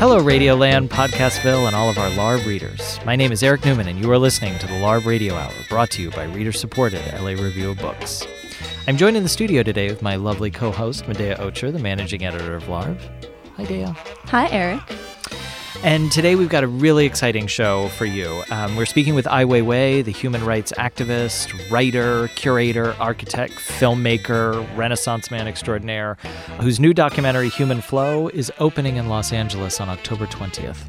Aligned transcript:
Hello, 0.00 0.18
Radioland, 0.18 0.88
Podcastville, 0.88 1.66
and 1.66 1.76
all 1.76 1.90
of 1.90 1.98
our 1.98 2.08
LARB 2.12 2.46
readers. 2.46 2.98
My 3.04 3.16
name 3.16 3.32
is 3.32 3.42
Eric 3.42 3.66
Newman, 3.66 3.86
and 3.86 4.02
you 4.02 4.10
are 4.10 4.16
listening 4.16 4.58
to 4.58 4.66
the 4.66 4.72
LARB 4.72 5.04
Radio 5.04 5.34
Hour, 5.34 5.52
brought 5.68 5.90
to 5.90 6.00
you 6.00 6.10
by 6.10 6.24
reader 6.24 6.52
supported 6.52 7.02
LA 7.20 7.32
Review 7.32 7.72
of 7.72 7.78
Books. 7.80 8.26
I'm 8.86 8.96
joined 8.96 9.18
in 9.18 9.24
the 9.24 9.28
studio 9.28 9.62
today 9.62 9.90
with 9.90 10.00
my 10.00 10.16
lovely 10.16 10.50
co 10.50 10.70
host, 10.70 11.04
Medaya 11.04 11.38
Ocher, 11.38 11.70
the 11.70 11.78
managing 11.78 12.24
editor 12.24 12.56
of 12.56 12.64
LARB. 12.64 12.98
Hi, 13.58 13.64
Dea. 13.66 13.88
Hi, 14.24 14.48
Eric. 14.48 14.80
And 15.82 16.12
today 16.12 16.34
we've 16.34 16.50
got 16.50 16.62
a 16.62 16.68
really 16.68 17.06
exciting 17.06 17.46
show 17.46 17.88
for 17.88 18.04
you. 18.04 18.42
Um, 18.50 18.76
we're 18.76 18.84
speaking 18.84 19.14
with 19.14 19.26
Ai 19.26 19.44
Weiwei, 19.44 20.04
the 20.04 20.12
human 20.12 20.44
rights 20.44 20.74
activist, 20.76 21.70
writer, 21.70 22.28
curator, 22.36 22.94
architect, 23.00 23.54
filmmaker, 23.54 24.66
Renaissance 24.76 25.30
man 25.30 25.48
extraordinaire, 25.48 26.18
whose 26.60 26.78
new 26.78 26.92
documentary, 26.92 27.48
Human 27.48 27.80
Flow, 27.80 28.28
is 28.28 28.52
opening 28.58 28.96
in 28.96 29.08
Los 29.08 29.32
Angeles 29.32 29.80
on 29.80 29.88
October 29.88 30.26
20th. 30.26 30.86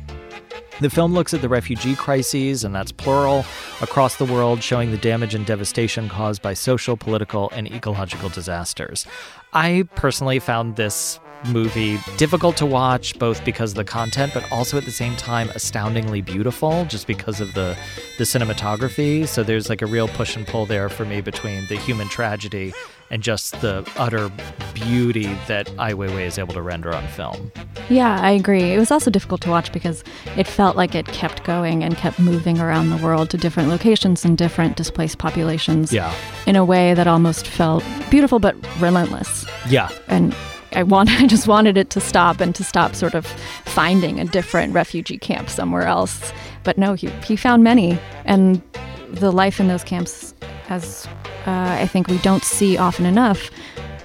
The 0.81 0.89
film 0.89 1.13
looks 1.13 1.33
at 1.33 1.41
the 1.41 1.47
refugee 1.47 1.95
crises, 1.95 2.65
and 2.65 2.75
that's 2.75 2.91
plural, 2.91 3.45
across 3.81 4.17
the 4.17 4.25
world, 4.25 4.61
showing 4.61 4.91
the 4.91 4.97
damage 4.97 5.33
and 5.33 5.45
devastation 5.45 6.09
caused 6.09 6.41
by 6.41 6.53
social, 6.53 6.97
political, 6.97 7.49
and 7.51 7.71
ecological 7.71 8.27
disasters. 8.27 9.07
I 9.53 9.87
personally 9.95 10.39
found 10.39 10.75
this 10.75 11.17
movie 11.47 11.99
difficult 12.17 12.55
to 12.57 12.65
watch 12.65 13.17
both 13.17 13.43
because 13.43 13.71
of 13.71 13.77
the 13.77 13.83
content 13.83 14.33
but 14.33 14.49
also 14.51 14.77
at 14.77 14.85
the 14.85 14.91
same 14.91 15.15
time 15.15 15.49
astoundingly 15.49 16.21
beautiful 16.21 16.85
just 16.85 17.07
because 17.07 17.41
of 17.41 17.53
the 17.53 17.77
the 18.17 18.23
cinematography 18.23 19.27
so 19.27 19.43
there's 19.43 19.69
like 19.69 19.81
a 19.81 19.87
real 19.87 20.07
push 20.09 20.35
and 20.35 20.45
pull 20.47 20.65
there 20.65 20.89
for 20.89 21.05
me 21.05 21.21
between 21.21 21.65
the 21.67 21.75
human 21.77 22.07
tragedy 22.07 22.73
and 23.11 23.21
just 23.21 23.59
the 23.59 23.87
utter 23.97 24.31
beauty 24.73 25.37
that 25.47 25.69
Ai 25.77 25.91
Weiwei 25.93 26.25
is 26.25 26.39
able 26.39 26.53
to 26.53 26.61
render 26.61 26.95
on 26.95 27.05
film. 27.09 27.51
Yeah, 27.89 28.17
I 28.19 28.31
agree. 28.31 28.71
It 28.71 28.79
was 28.79 28.89
also 28.89 29.11
difficult 29.11 29.41
to 29.41 29.49
watch 29.49 29.71
because 29.73 30.01
it 30.37 30.47
felt 30.47 30.77
like 30.77 30.95
it 30.95 31.05
kept 31.07 31.43
going 31.43 31.83
and 31.83 31.97
kept 31.97 32.19
moving 32.19 32.57
around 32.57 32.89
the 32.89 32.97
world 32.97 33.29
to 33.31 33.37
different 33.37 33.67
locations 33.67 34.23
and 34.23 34.37
different 34.37 34.77
displaced 34.77 35.17
populations. 35.17 35.91
Yeah. 35.91 36.15
In 36.47 36.55
a 36.55 36.63
way 36.63 36.93
that 36.93 37.05
almost 37.05 37.47
felt 37.47 37.83
beautiful 38.09 38.39
but 38.39 38.55
relentless. 38.79 39.45
Yeah. 39.67 39.89
And 40.07 40.33
I 40.73 40.83
want 40.83 41.09
I 41.21 41.27
just 41.27 41.47
wanted 41.47 41.77
it 41.77 41.89
to 41.91 41.99
stop 41.99 42.39
and 42.39 42.53
to 42.55 42.63
stop 42.63 42.95
sort 42.95 43.15
of 43.15 43.25
finding 43.65 44.19
a 44.19 44.25
different 44.25 44.73
refugee 44.73 45.17
camp 45.17 45.49
somewhere 45.49 45.83
else. 45.83 46.31
But 46.63 46.77
no, 46.77 46.93
he 46.93 47.09
he 47.25 47.35
found 47.35 47.63
many 47.63 47.99
and 48.25 48.61
the 49.09 49.31
life 49.31 49.59
in 49.59 49.67
those 49.67 49.83
camps 49.83 50.33
as 50.69 51.07
uh, 51.45 51.77
I 51.79 51.87
think 51.87 52.07
we 52.07 52.17
don't 52.19 52.43
see 52.43 52.77
often 52.77 53.05
enough 53.05 53.49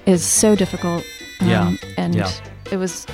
is 0.05 0.25
so 0.25 0.55
difficult. 0.55 1.03
Um, 1.41 1.47
yeah. 1.47 1.75
And 1.97 2.15
yeah. 2.15 2.31
it 2.71 2.77
was 2.77 3.05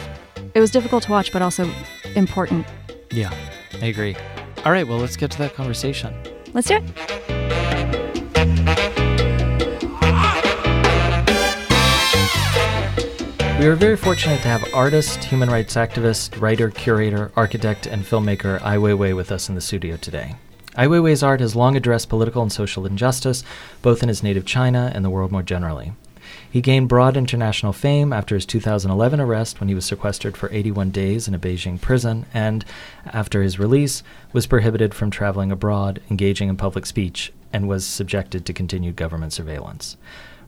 it 0.53 0.59
was 0.59 0.71
difficult 0.71 1.03
to 1.03 1.11
watch 1.11 1.31
but 1.31 1.41
also 1.41 1.69
important. 2.15 2.65
Yeah. 3.11 3.33
I 3.81 3.87
agree. 3.87 4.15
All 4.65 4.71
right, 4.71 4.87
well, 4.87 4.97
let's 4.97 5.17
get 5.17 5.29
to 5.31 5.37
that 5.39 5.55
conversation. 5.55 6.13
Let's 6.53 6.67
do 6.67 6.75
it. 6.77 7.62
We 13.63 13.69
are 13.69 13.75
very 13.75 13.95
fortunate 13.95 14.41
to 14.41 14.49
have 14.49 14.73
artist, 14.73 15.23
human 15.23 15.49
rights 15.49 15.75
activist, 15.75 16.41
writer, 16.41 16.69
curator, 16.69 17.31
architect, 17.37 17.85
and 17.85 18.03
filmmaker 18.03 18.61
Ai 18.61 18.75
Weiwei 18.75 19.15
with 19.15 19.31
us 19.31 19.47
in 19.47 19.55
the 19.55 19.61
studio 19.61 19.95
today. 19.95 20.35
Ai 20.77 20.87
Weiwei's 20.87 21.23
art 21.23 21.39
has 21.39 21.55
long 21.55 21.77
addressed 21.77 22.09
political 22.09 22.41
and 22.41 22.51
social 22.51 22.85
injustice, 22.85 23.41
both 23.81 24.03
in 24.03 24.09
his 24.09 24.21
native 24.21 24.45
China 24.45 24.91
and 24.93 25.05
the 25.05 25.09
world 25.09 25.31
more 25.31 25.43
generally. 25.43 25.93
He 26.51 26.59
gained 26.59 26.89
broad 26.89 27.15
international 27.15 27.71
fame 27.71 28.11
after 28.11 28.35
his 28.35 28.45
2011 28.45 29.21
arrest 29.21 29.61
when 29.61 29.69
he 29.69 29.75
was 29.75 29.85
sequestered 29.85 30.35
for 30.35 30.51
81 30.51 30.91
days 30.91 31.29
in 31.29 31.33
a 31.33 31.39
Beijing 31.39 31.79
prison 31.79 32.25
and, 32.33 32.65
after 33.05 33.43
his 33.43 33.59
release, 33.59 34.03
was 34.33 34.45
prohibited 34.45 34.93
from 34.93 35.09
traveling 35.09 35.53
abroad, 35.53 36.01
engaging 36.09 36.49
in 36.49 36.57
public 36.57 36.85
speech, 36.85 37.31
and 37.53 37.69
was 37.69 37.85
subjected 37.85 38.45
to 38.45 38.51
continued 38.51 38.97
government 38.97 39.31
surveillance. 39.31 39.95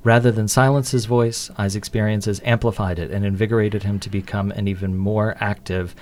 Rather 0.05 0.31
than 0.31 0.47
silence 0.47 0.91
his 0.91 1.05
voice, 1.05 1.49
Ai's 1.57 1.75
experiences 1.75 2.39
amplified 2.45 2.99
it 2.99 3.09
and 3.09 3.25
invigorated 3.25 3.81
him 3.81 3.99
to 4.01 4.07
become 4.07 4.51
an 4.51 4.67
even 4.67 4.95
more 4.95 5.35
active 5.39 5.95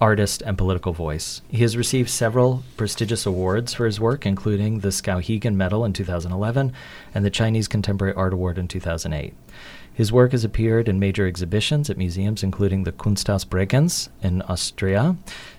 artist 0.00 0.42
and 0.42 0.58
political 0.58 0.92
voice. 0.92 1.40
He 1.46 1.58
has 1.58 1.76
received 1.76 2.10
several 2.10 2.64
prestigious 2.76 3.26
awards 3.26 3.72
for 3.72 3.86
his 3.86 4.00
work, 4.00 4.26
including 4.26 4.80
the 4.80 4.88
Skowhegan 4.88 5.54
Medal 5.54 5.84
in 5.84 5.92
2011 5.92 6.72
and 7.14 7.24
the 7.24 7.30
Chinese 7.30 7.68
Contemporary 7.68 8.12
Art 8.14 8.32
Award 8.32 8.58
in 8.58 8.66
2008. 8.66 9.32
His 9.92 10.10
work 10.10 10.32
has 10.32 10.42
appeared 10.42 10.88
in 10.88 10.98
major 10.98 11.24
exhibitions 11.24 11.88
at 11.88 11.96
museums 11.96 12.42
including 12.42 12.82
the 12.82 12.90
Kunsthaus 12.90 13.46
Bregenz 13.46 14.08
in 14.20 14.42
Austria, 14.42 15.16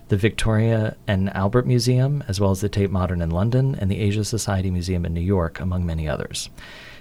the 0.08 0.18
Victoria 0.18 0.96
and 1.06 1.34
Albert 1.34 1.66
Museum, 1.66 2.22
as 2.28 2.38
well 2.40 2.50
as 2.50 2.60
the 2.60 2.68
Tate 2.68 2.90
Modern 2.90 3.22
in 3.22 3.30
London 3.30 3.74
and 3.74 3.90
the 3.90 4.00
Asia 4.00 4.22
Society 4.22 4.70
Museum 4.70 5.06
in 5.06 5.14
New 5.14 5.22
York, 5.22 5.60
among 5.60 5.86
many 5.86 6.06
others. 6.06 6.50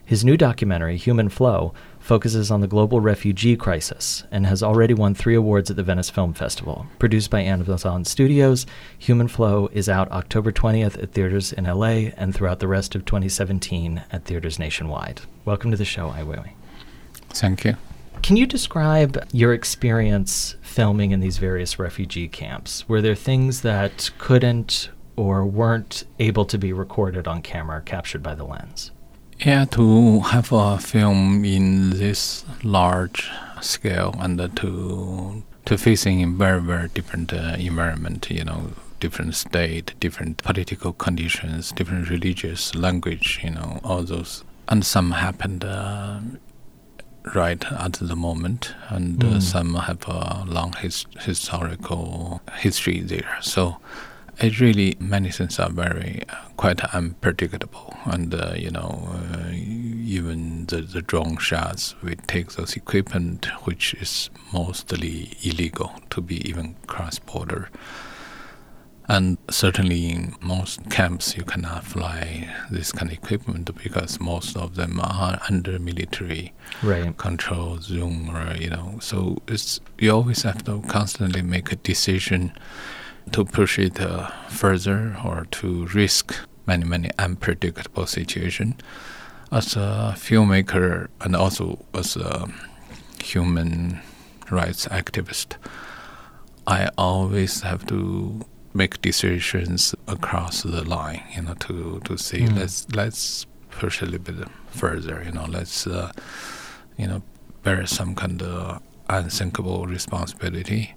His 0.07 0.23
new 0.23 0.37
documentary, 0.37 0.97
Human 0.97 1.29
Flow, 1.29 1.73
focuses 1.99 2.51
on 2.51 2.61
the 2.61 2.67
global 2.67 2.99
refugee 2.99 3.55
crisis 3.57 4.23
and 4.29 4.45
has 4.45 4.61
already 4.61 4.93
won 4.93 5.15
three 5.15 5.33
awards 5.33 5.71
at 5.71 5.77
the 5.77 5.83
Venice 5.83 6.11
Film 6.11 6.35
Festival. 6.35 6.85
Produced 6.99 7.31
by 7.31 7.41
Amazon 7.41 8.05
Studios, 8.05 8.67
Human 8.99 9.27
Flow 9.27 9.67
is 9.73 9.89
out 9.89 10.11
October 10.11 10.51
20th 10.51 11.01
at 11.01 11.13
theaters 11.13 11.51
in 11.51 11.63
LA 11.63 12.11
and 12.17 12.35
throughout 12.35 12.59
the 12.59 12.67
rest 12.67 12.93
of 12.93 13.03
2017 13.05 14.03
at 14.11 14.25
theaters 14.25 14.59
nationwide. 14.59 15.21
Welcome 15.43 15.71
to 15.71 15.77
the 15.77 15.83
show, 15.85 16.11
Ai 16.11 16.21
Weiwei. 16.21 16.51
Thank 17.29 17.65
you. 17.65 17.75
Can 18.21 18.37
you 18.37 18.45
describe 18.45 19.25
your 19.31 19.53
experience 19.55 20.55
filming 20.61 21.13
in 21.13 21.19
these 21.19 21.39
various 21.39 21.79
refugee 21.79 22.27
camps? 22.27 22.87
Were 22.87 23.01
there 23.01 23.15
things 23.15 23.61
that 23.61 24.11
couldn't 24.19 24.89
or 25.15 25.43
weren't 25.43 26.03
able 26.19 26.45
to 26.45 26.59
be 26.59 26.71
recorded 26.71 27.27
on 27.27 27.41
camera, 27.41 27.81
captured 27.81 28.21
by 28.21 28.35
the 28.35 28.43
lens? 28.43 28.91
Yeah, 29.39 29.65
to 29.65 30.21
have 30.21 30.51
a 30.51 30.77
film 30.77 31.43
in 31.45 31.91
this 31.91 32.45
large 32.63 33.29
scale 33.61 34.15
and 34.19 34.39
uh, 34.39 34.47
to 34.55 35.43
to 35.65 35.77
facing 35.77 36.19
in 36.19 36.37
very 36.37 36.61
very 36.61 36.87
different 36.89 37.33
uh, 37.33 37.55
environment, 37.59 38.29
you 38.29 38.43
know, 38.45 38.71
different 38.99 39.35
state, 39.35 39.93
different 39.99 40.37
political 40.43 40.93
conditions, 40.93 41.71
different 41.71 42.09
religious 42.09 42.75
language, 42.75 43.39
you 43.43 43.51
know, 43.51 43.79
all 43.83 44.03
those, 44.03 44.43
and 44.69 44.85
some 44.85 45.11
happened 45.11 45.63
uh, 45.65 46.19
right 47.33 47.63
at 47.71 47.93
the 47.93 48.15
moment, 48.15 48.73
and 48.89 49.19
mm. 49.19 49.41
some 49.41 49.75
have 49.75 50.07
a 50.07 50.43
long 50.47 50.73
his- 50.79 51.05
historical 51.19 52.41
history 52.53 53.01
there. 53.01 53.37
So 53.41 53.77
it 54.39 54.59
really 54.59 54.95
many 54.99 55.31
things 55.31 55.59
are 55.59 55.69
very 55.69 56.23
uh, 56.29 56.35
quite 56.57 56.83
unpredictable. 56.93 57.95
And 58.05 58.33
uh, 58.33 58.53
you 58.55 58.71
know 58.71 59.09
uh, 59.11 59.51
even 59.51 60.65
the, 60.67 60.81
the 60.81 61.01
drone 61.01 61.37
shots 61.37 61.95
we 62.03 62.15
take 62.15 62.53
those 62.53 62.75
equipment 62.75 63.45
which 63.65 63.93
is 63.95 64.29
mostly 64.53 65.37
illegal 65.43 65.91
to 66.11 66.21
be 66.21 66.47
even 66.47 66.75
cross 66.87 67.19
border 67.19 67.69
and 69.07 69.37
certainly 69.49 70.09
in 70.09 70.35
most 70.41 70.89
camps 70.89 71.37
you 71.37 71.43
cannot 71.43 71.83
fly 71.83 72.49
this 72.71 72.91
kind 72.91 73.11
of 73.11 73.17
equipment 73.17 73.69
because 73.83 74.19
most 74.19 74.57
of 74.57 74.75
them 74.75 74.99
are 74.99 75.39
under 75.49 75.77
military 75.77 76.53
right. 76.81 77.15
control 77.17 77.77
zone 77.79 78.29
or 78.33 78.55
you 78.55 78.69
know. 78.69 78.97
So 79.01 79.37
it's 79.47 79.79
you 79.99 80.11
always 80.11 80.41
have 80.43 80.63
to 80.65 80.81
constantly 80.87 81.41
make 81.41 81.71
a 81.71 81.75
decision 81.75 82.53
to 83.31 83.45
push 83.45 83.79
it 83.79 83.99
uh, 83.99 84.27
further 84.49 85.17
or 85.23 85.47
to 85.51 85.85
risk 85.87 86.35
many 86.65 86.85
many 86.85 87.09
unpredictable 87.19 88.05
situation 88.05 88.75
as 89.51 89.75
a 89.75 90.13
filmmaker 90.17 91.07
and 91.21 91.35
also 91.35 91.85
as 91.93 92.15
a 92.15 92.47
human 93.21 93.99
rights 94.49 94.87
activist 94.87 95.55
i 96.67 96.89
always 96.97 97.61
have 97.61 97.85
to 97.85 98.45
make 98.73 99.01
decisions 99.01 99.95
across 100.07 100.63
the 100.63 100.83
line 100.83 101.23
you 101.35 101.41
know 101.41 101.53
to 101.55 101.99
to 102.03 102.17
say 102.17 102.39
mm. 102.39 102.57
let's 102.57 102.87
let's 102.93 103.45
push 103.69 104.01
a 104.01 104.05
little 104.05 104.33
bit 104.33 104.47
further 104.67 105.23
you 105.25 105.31
know 105.31 105.45
let's 105.45 105.87
uh, 105.87 106.11
you 106.97 107.07
know 107.07 107.21
bear 107.63 107.85
some 107.85 108.15
kind 108.15 108.41
of 108.41 108.81
unthinkable 109.09 109.85
responsibility 109.85 110.93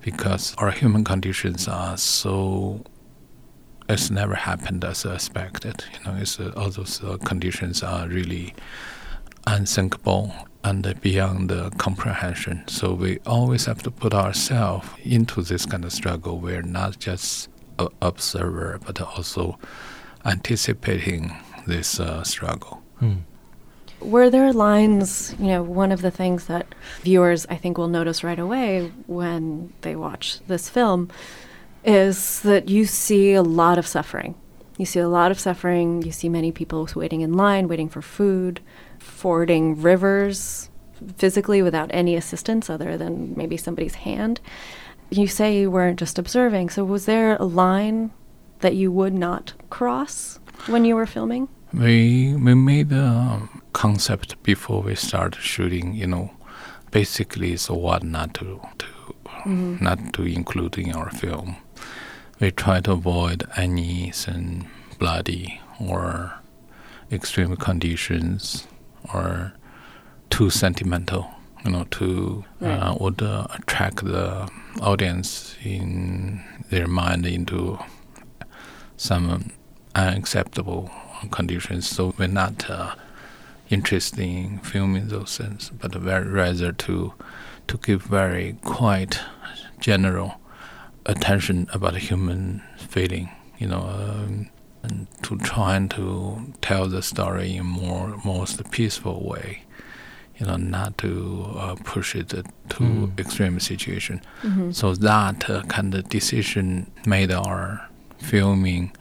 because 0.00 0.54
our 0.58 0.70
human 0.70 1.04
conditions 1.04 1.68
are 1.68 1.96
so 1.96 2.84
it's 3.88 4.10
never 4.10 4.34
happened 4.34 4.84
as 4.84 5.04
expected. 5.04 5.84
You 5.92 6.12
know, 6.12 6.18
it's, 6.20 6.38
uh, 6.38 6.52
all 6.56 6.70
those 6.70 7.02
uh, 7.02 7.16
conditions 7.24 7.82
are 7.82 8.06
really 8.06 8.54
unthinkable 9.46 10.32
and 10.62 11.00
beyond 11.00 11.50
uh, 11.50 11.70
comprehension. 11.78 12.62
So 12.68 12.92
we 12.94 13.18
always 13.26 13.64
have 13.64 13.82
to 13.82 13.90
put 13.90 14.14
ourselves 14.14 14.88
into 15.02 15.42
this 15.42 15.66
kind 15.66 15.84
of 15.84 15.92
struggle. 15.92 16.38
We're 16.38 16.62
not 16.62 16.98
just 16.98 17.48
an 17.78 17.88
observer, 18.00 18.78
but 18.84 19.00
also 19.00 19.58
anticipating 20.24 21.36
this 21.66 21.98
uh, 21.98 22.22
struggle. 22.22 22.82
Hmm. 22.98 23.14
Were 24.00 24.30
there 24.30 24.52
lines, 24.52 25.34
you 25.38 25.46
know, 25.46 25.62
one 25.62 25.92
of 25.92 26.02
the 26.02 26.10
things 26.10 26.46
that 26.46 26.74
viewers 27.02 27.46
I 27.46 27.56
think 27.56 27.76
will 27.76 27.88
notice 27.88 28.24
right 28.24 28.38
away 28.38 28.92
when 29.06 29.72
they 29.82 29.94
watch 29.94 30.40
this 30.46 30.68
film 30.68 31.10
is 31.84 32.40
that 32.40 32.68
you 32.68 32.84
see 32.86 33.34
a 33.34 33.42
lot 33.42 33.78
of 33.78 33.86
suffering. 33.86 34.34
You 34.78 34.86
see 34.86 35.00
a 35.00 35.08
lot 35.08 35.30
of 35.30 35.38
suffering. 35.38 36.02
You 36.02 36.12
see 36.12 36.28
many 36.28 36.52
people 36.52 36.88
waiting 36.94 37.20
in 37.20 37.34
line, 37.34 37.68
waiting 37.68 37.88
for 37.88 38.00
food, 38.00 38.60
fording 38.98 39.80
rivers 39.80 40.70
physically 41.16 41.62
without 41.62 41.90
any 41.92 42.16
assistance 42.16 42.70
other 42.70 42.96
than 42.96 43.34
maybe 43.36 43.56
somebody's 43.56 43.96
hand. 43.96 44.40
You 45.10 45.26
say 45.26 45.58
you 45.60 45.70
weren't 45.70 45.98
just 45.98 46.18
observing. 46.18 46.70
So, 46.70 46.84
was 46.84 47.06
there 47.06 47.36
a 47.36 47.44
line 47.44 48.10
that 48.60 48.74
you 48.74 48.92
would 48.92 49.14
not 49.14 49.54
cross 49.70 50.38
when 50.66 50.84
you 50.84 50.94
were 50.94 51.06
filming? 51.06 51.48
We 51.72 52.34
we 52.34 52.54
made 52.54 52.92
a 52.92 53.48
concept 53.72 54.42
before 54.42 54.82
we 54.82 54.94
started 54.94 55.40
shooting. 55.40 55.94
You 55.94 56.06
know, 56.06 56.30
basically, 56.90 57.52
it's 57.52 57.70
what 57.70 58.02
not 58.02 58.34
to 58.34 58.60
to 58.78 58.86
mm-hmm. 59.26 59.84
not 59.84 60.12
to 60.14 60.22
include 60.24 60.78
in 60.78 60.94
our 60.94 61.10
film 61.10 61.56
we 62.40 62.50
try 62.50 62.80
to 62.80 62.92
avoid 62.92 63.46
anything 63.56 64.66
bloody 64.98 65.60
or 65.78 66.32
extreme 67.12 67.54
conditions 67.56 68.66
or 69.12 69.52
too 70.30 70.48
sentimental, 70.48 71.30
you 71.64 71.70
know, 71.70 71.84
to 71.90 72.44
right. 72.60 72.72
uh, 72.72 72.96
would 72.98 73.20
uh, 73.22 73.46
attract 73.50 74.04
the 74.04 74.48
audience 74.80 75.54
in 75.62 76.42
their 76.70 76.86
mind 76.86 77.26
into 77.26 77.78
some 78.96 79.50
unacceptable 79.94 80.90
conditions. 81.28 81.88
So 81.88 82.14
we're 82.18 82.28
not 82.28 82.68
uh, 82.70 82.94
interested 83.68 84.18
in 84.20 84.58
filming 84.58 85.08
those 85.08 85.36
things, 85.38 85.70
but 85.70 85.94
very 85.94 86.28
rather 86.28 86.72
to 86.72 87.14
to 87.68 87.76
give 87.78 88.02
very 88.02 88.56
quite 88.62 89.20
general 89.78 90.40
attention 91.06 91.68
about 91.72 91.94
human 91.96 92.62
feeling, 92.76 93.30
you 93.58 93.68
know, 93.68 93.82
um, 93.82 94.50
and 94.82 95.06
to 95.22 95.38
try 95.38 95.76
and 95.76 95.90
to 95.90 96.52
tell 96.62 96.88
the 96.88 97.02
story 97.02 97.56
in 97.56 97.66
more 97.66 98.18
most 98.24 98.68
peaceful 98.70 99.22
way, 99.22 99.62
you 100.38 100.46
know, 100.46 100.56
not 100.56 100.98
to 100.98 101.46
uh, 101.56 101.76
push 101.84 102.16
it 102.16 102.28
to 102.30 102.44
mm. 102.80 103.20
extreme 103.20 103.60
situation. 103.60 104.20
Mm-hmm. 104.42 104.72
So 104.72 104.94
that 104.94 105.48
uh, 105.48 105.62
kind 105.64 105.94
of 105.94 106.08
decision 106.08 106.90
made 107.06 107.30
our 107.30 107.88
filming 108.18 108.92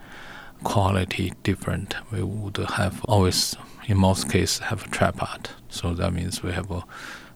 quality 0.63 1.33
different. 1.44 1.95
We 2.11 2.23
would 2.23 2.57
have 2.57 3.03
always, 3.06 3.56
in 3.88 3.97
most 3.97 4.29
cases, 4.29 4.59
have 4.59 4.85
a 4.85 4.89
tripod. 4.89 5.50
So 5.69 5.94
that 5.94 6.13
means 6.13 6.44
we 6.44 6.51
have 6.51 6.71
a 6.71 6.83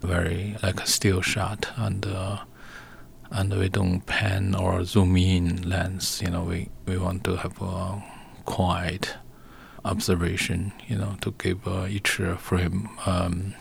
very 0.02 0.56
like 0.64 0.82
a 0.82 0.88
still 0.88 1.22
shot 1.22 1.68
and. 1.78 2.06
Uh, 2.06 2.38
and 3.34 3.52
we 3.58 3.68
don't 3.68 4.02
pan 4.02 4.54
or 4.54 4.86
zoom 4.86 5.18
in 5.18 5.68
lens. 5.68 6.22
You 6.24 6.30
know, 6.30 6.44
we, 6.44 6.70
we 6.86 6.98
want 7.00 7.24
to 7.24 7.36
have 7.38 7.60
a 7.62 8.04
quiet 8.46 9.16
observation. 9.84 10.72
You 10.88 10.98
know, 10.98 11.18
to 11.22 11.32
give 11.40 11.68
uh, 11.68 11.88
each 11.90 12.22
frame. 12.38 12.90
Um, 13.06 13.56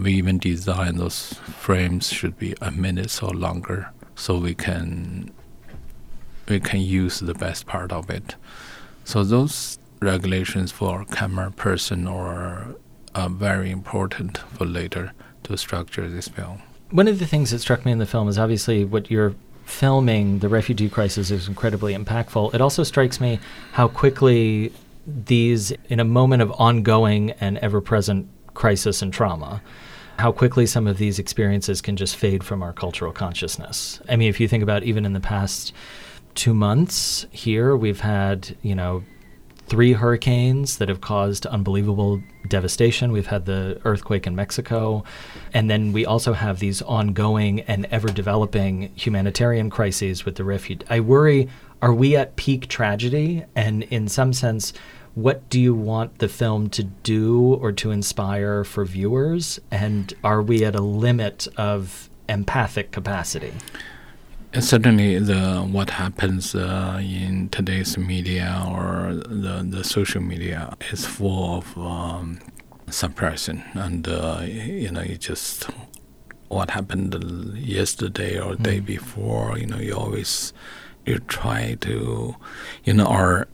we 0.00 0.14
even 0.14 0.38
design 0.38 0.96
those 0.96 1.34
frames 1.34 2.12
should 2.12 2.38
be 2.38 2.54
a 2.62 2.70
minute 2.70 3.22
or 3.22 3.30
longer, 3.34 3.90
so 4.14 4.38
we 4.38 4.54
can 4.54 5.32
we 6.48 6.60
can 6.60 6.80
use 6.80 7.20
the 7.20 7.34
best 7.34 7.66
part 7.66 7.92
of 7.92 8.10
it. 8.10 8.36
So 9.04 9.24
those 9.24 9.78
regulations 10.00 10.72
for 10.72 11.04
camera 11.04 11.50
person 11.50 12.06
are 12.06 12.74
uh, 13.14 13.28
very 13.28 13.70
important 13.70 14.38
for 14.38 14.64
later 14.64 15.12
to 15.44 15.56
structure 15.56 16.08
this 16.08 16.28
film 16.28 16.62
one 16.94 17.08
of 17.08 17.18
the 17.18 17.26
things 17.26 17.50
that 17.50 17.58
struck 17.58 17.84
me 17.84 17.90
in 17.90 17.98
the 17.98 18.06
film 18.06 18.28
is 18.28 18.38
obviously 18.38 18.84
what 18.84 19.10
you're 19.10 19.34
filming, 19.64 20.38
the 20.38 20.48
refugee 20.48 20.88
crisis, 20.88 21.28
is 21.30 21.48
incredibly 21.48 21.92
impactful. 21.92 22.54
It 22.54 22.60
also 22.60 22.84
strikes 22.84 23.20
me 23.20 23.40
how 23.72 23.88
quickly 23.88 24.72
these, 25.04 25.72
in 25.88 25.98
a 25.98 26.04
moment 26.04 26.42
of 26.42 26.52
ongoing 26.52 27.32
and 27.32 27.58
ever 27.58 27.80
present 27.80 28.28
crisis 28.54 29.02
and 29.02 29.12
trauma, 29.12 29.60
how 30.20 30.30
quickly 30.30 30.66
some 30.66 30.86
of 30.86 30.98
these 30.98 31.18
experiences 31.18 31.80
can 31.80 31.96
just 31.96 32.14
fade 32.14 32.44
from 32.44 32.62
our 32.62 32.72
cultural 32.72 33.10
consciousness. 33.10 34.00
I 34.08 34.14
mean, 34.14 34.28
if 34.28 34.38
you 34.38 34.46
think 34.46 34.62
about 34.62 34.84
even 34.84 35.04
in 35.04 35.14
the 35.14 35.20
past 35.20 35.72
two 36.34 36.54
months 36.54 37.26
here, 37.30 37.76
we've 37.76 38.00
had, 38.00 38.56
you 38.62 38.74
know, 38.74 39.04
three 39.66 39.92
hurricanes 39.92 40.76
that 40.78 40.88
have 40.88 41.00
caused 41.00 41.46
unbelievable 41.46 42.22
devastation. 42.48 43.12
We've 43.12 43.26
had 43.26 43.46
the 43.46 43.80
earthquake 43.84 44.26
in 44.26 44.36
Mexico. 44.36 45.04
And 45.54 45.70
then 45.70 45.92
we 45.92 46.04
also 46.04 46.34
have 46.34 46.58
these 46.58 46.82
ongoing 46.82 47.60
and 47.60 47.86
ever 47.90 48.08
developing 48.08 48.92
humanitarian 48.94 49.70
crises 49.70 50.24
with 50.24 50.36
the 50.36 50.44
refugee. 50.44 50.84
I 50.90 51.00
worry 51.00 51.48
are 51.82 51.92
we 51.92 52.16
at 52.16 52.36
peak 52.36 52.68
tragedy? 52.68 53.44
And 53.54 53.82
in 53.84 54.08
some 54.08 54.32
sense, 54.32 54.72
what 55.14 55.46
do 55.50 55.60
you 55.60 55.74
want 55.74 56.18
the 56.18 56.28
film 56.28 56.70
to 56.70 56.82
do 56.82 57.54
or 57.54 57.72
to 57.72 57.90
inspire 57.90 58.64
for 58.64 58.86
viewers? 58.86 59.60
And 59.70 60.14
are 60.24 60.40
we 60.40 60.64
at 60.64 60.74
a 60.74 60.80
limit 60.80 61.46
of 61.58 62.08
empathic 62.26 62.90
capacity? 62.90 63.52
Certainly 64.60 65.18
the 65.18 65.60
what 65.60 65.90
happens 65.90 66.54
uh, 66.54 67.00
in 67.02 67.48
today's 67.48 67.98
media 67.98 68.62
or 68.68 69.14
the, 69.14 69.66
the 69.68 69.82
social 69.82 70.20
media 70.20 70.74
is 70.92 71.04
full 71.04 71.58
of 71.58 71.78
um, 71.78 72.38
suppression 72.88 73.62
and 73.74 74.06
uh, 74.06 74.40
you 74.44 74.90
know 74.90 75.02
you 75.02 75.16
just 75.16 75.64
what 76.48 76.70
happened 76.70 77.14
yesterday 77.56 78.38
or 78.38 78.54
mm. 78.54 78.62
day 78.62 78.80
before 78.80 79.58
you 79.58 79.66
know 79.66 79.78
you 79.78 79.94
always 79.94 80.52
you 81.04 81.18
try 81.20 81.76
to 81.80 82.36
you 82.84 82.92
know 82.94 83.06
our 83.06 83.48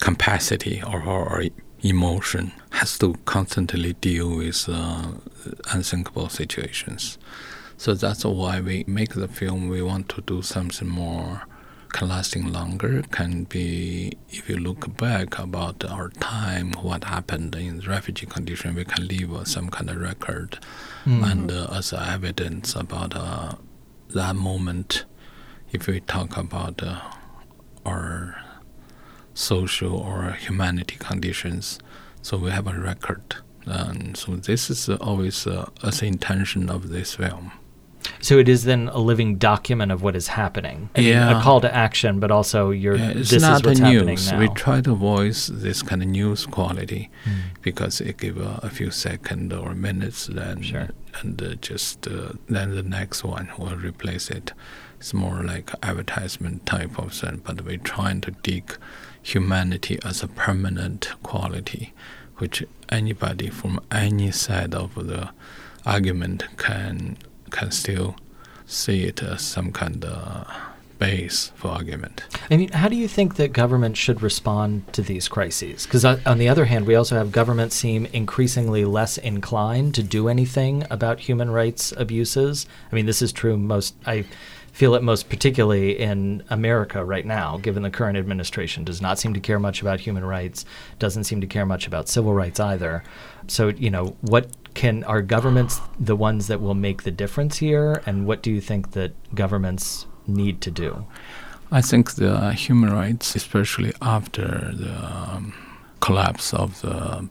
capacity 0.00 0.82
or 0.82 1.02
our 1.02 1.44
emotion 1.80 2.52
has 2.72 2.98
to 2.98 3.14
constantly 3.24 3.92
deal 3.94 4.36
with 4.36 4.68
uh, 4.68 5.12
unthinkable 5.72 6.28
situations 6.28 7.18
so 7.76 7.94
that's 7.94 8.24
why 8.24 8.60
we 8.60 8.84
make 8.86 9.14
the 9.14 9.28
film. 9.28 9.68
We 9.68 9.82
want 9.82 10.08
to 10.10 10.20
do 10.22 10.42
something 10.42 10.88
more 10.88 11.42
can 11.92 12.08
lasting 12.08 12.52
longer. 12.52 13.02
Can 13.10 13.44
be 13.44 14.16
if 14.30 14.48
you 14.48 14.56
look 14.56 14.96
back 14.96 15.38
about 15.38 15.84
our 15.84 16.08
time, 16.08 16.72
what 16.72 17.04
happened 17.04 17.54
in 17.54 17.78
the 17.78 17.86
refugee 17.86 18.26
condition, 18.26 18.74
we 18.74 18.84
can 18.84 19.06
leave 19.06 19.32
uh, 19.32 19.44
some 19.44 19.68
kind 19.68 19.90
of 19.90 19.96
record 20.00 20.58
mm-hmm. 21.04 21.24
and 21.24 21.52
uh, 21.52 21.68
as 21.70 21.92
evidence 21.92 22.74
about 22.74 23.14
uh, 23.14 23.54
that 24.10 24.36
moment. 24.36 25.04
If 25.70 25.86
we 25.86 26.00
talk 26.00 26.36
about 26.36 26.82
uh, 26.82 27.00
our 27.86 28.42
social 29.34 29.96
or 29.96 30.32
humanity 30.32 30.96
conditions, 30.98 31.78
so 32.20 32.36
we 32.36 32.50
have 32.50 32.66
a 32.66 32.78
record. 32.78 33.36
And 33.64 34.16
so 34.16 34.36
this 34.36 34.68
is 34.70 34.88
always 34.88 35.46
uh, 35.46 35.70
as 35.82 36.02
intention 36.02 36.68
of 36.68 36.88
this 36.88 37.14
film. 37.14 37.52
So 38.20 38.38
it 38.38 38.48
is 38.48 38.64
then 38.64 38.88
a 38.88 38.98
living 38.98 39.36
document 39.36 39.92
of 39.92 40.02
what 40.02 40.16
is 40.16 40.28
happening. 40.28 40.90
I 40.94 41.00
yeah. 41.00 41.28
Mean, 41.28 41.36
a 41.36 41.42
call 41.42 41.60
to 41.60 41.74
action, 41.74 42.20
but 42.20 42.30
also 42.30 42.70
you're, 42.70 42.96
yeah, 42.96 43.10
it's 43.10 43.30
this 43.30 43.42
not 43.42 43.60
is 43.60 43.66
what's 43.66 43.80
the 43.80 43.86
happening 43.86 44.06
news. 44.06 44.30
now. 44.30 44.38
We 44.38 44.48
try 44.48 44.80
to 44.80 44.94
voice 44.94 45.48
this 45.52 45.82
kind 45.82 46.02
of 46.02 46.08
news 46.08 46.46
quality 46.46 47.10
mm. 47.24 47.62
because 47.62 48.00
it 48.00 48.18
give 48.18 48.38
a, 48.38 48.60
a, 48.62 48.70
few 48.70 48.90
seconds 48.90 49.52
or 49.52 49.74
minutes, 49.74 50.26
then 50.26 50.62
sure. 50.62 50.88
and 51.20 51.40
uh, 51.42 51.54
just 51.56 52.06
uh, 52.06 52.32
then 52.48 52.74
the 52.74 52.82
next 52.82 53.24
one 53.24 53.50
will 53.58 53.76
replace 53.76 54.30
it. 54.30 54.52
It's 54.98 55.12
more 55.12 55.42
like 55.42 55.70
advertisement 55.82 56.64
type 56.64 56.98
of 56.98 57.12
thing, 57.12 57.42
but 57.44 57.62
we're 57.62 57.76
trying 57.76 58.20
to 58.22 58.30
dig 58.30 58.76
humanity 59.20 59.98
as 60.04 60.22
a 60.22 60.28
permanent 60.28 61.12
quality, 61.22 61.92
which 62.36 62.64
anybody 62.88 63.48
from 63.48 63.80
any 63.90 64.30
side 64.30 64.74
of 64.74 64.94
the 64.94 65.30
argument 65.84 66.44
can 66.56 67.16
can 67.52 67.70
still 67.70 68.16
see 68.66 69.04
it 69.04 69.22
as 69.22 69.42
some 69.42 69.70
kind 69.70 70.04
of 70.04 70.48
base 70.98 71.50
for 71.56 71.68
argument. 71.68 72.22
I 72.48 72.56
mean, 72.56 72.70
how 72.70 72.88
do 72.88 72.94
you 72.94 73.08
think 73.08 73.34
that 73.34 73.52
government 73.52 73.96
should 73.96 74.22
respond 74.22 74.92
to 74.92 75.02
these 75.02 75.26
crises? 75.26 75.84
Because 75.84 76.04
uh, 76.04 76.20
on 76.24 76.38
the 76.38 76.48
other 76.48 76.66
hand, 76.66 76.86
we 76.86 76.94
also 76.94 77.16
have 77.16 77.32
governments 77.32 77.74
seem 77.74 78.06
increasingly 78.12 78.84
less 78.84 79.18
inclined 79.18 79.96
to 79.96 80.02
do 80.02 80.28
anything 80.28 80.84
about 80.90 81.18
human 81.18 81.50
rights 81.50 81.92
abuses. 81.96 82.66
I 82.90 82.94
mean, 82.94 83.06
this 83.06 83.20
is 83.20 83.32
true 83.32 83.56
most. 83.56 83.96
I 84.06 84.24
feel 84.72 84.94
it 84.94 85.02
most 85.02 85.28
particularly 85.28 85.98
in 85.98 86.42
America 86.48 87.04
right 87.04 87.26
now, 87.26 87.58
given 87.58 87.82
the 87.82 87.90
current 87.90 88.16
administration 88.16 88.84
does 88.84 89.02
not 89.02 89.18
seem 89.18 89.34
to 89.34 89.40
care 89.40 89.58
much 89.58 89.82
about 89.82 90.00
human 90.00 90.24
rights, 90.24 90.64
doesn't 90.98 91.24
seem 91.24 91.40
to 91.40 91.46
care 91.46 91.66
much 91.66 91.86
about 91.86 92.08
civil 92.08 92.32
rights 92.32 92.60
either. 92.60 93.02
So, 93.48 93.68
you 93.68 93.90
know, 93.90 94.16
what 94.20 94.46
can 94.74 95.04
are 95.04 95.22
governments 95.22 95.80
the 95.98 96.16
ones 96.16 96.46
that 96.46 96.60
will 96.60 96.74
make 96.74 97.02
the 97.02 97.10
difference 97.10 97.58
here 97.58 98.02
and 98.06 98.26
what 98.26 98.42
do 98.42 98.50
you 98.50 98.60
think 98.60 98.92
that 98.92 99.12
governments 99.34 100.06
need 100.26 100.60
to 100.60 100.70
do 100.70 101.04
i 101.70 101.80
think 101.80 102.12
the 102.12 102.52
human 102.52 102.92
rights 102.92 103.34
especially 103.36 103.92
after 104.00 104.72
the 104.74 104.94
um, 105.04 105.52
collapse 106.00 106.52
of 106.52 106.80
the 106.82 107.28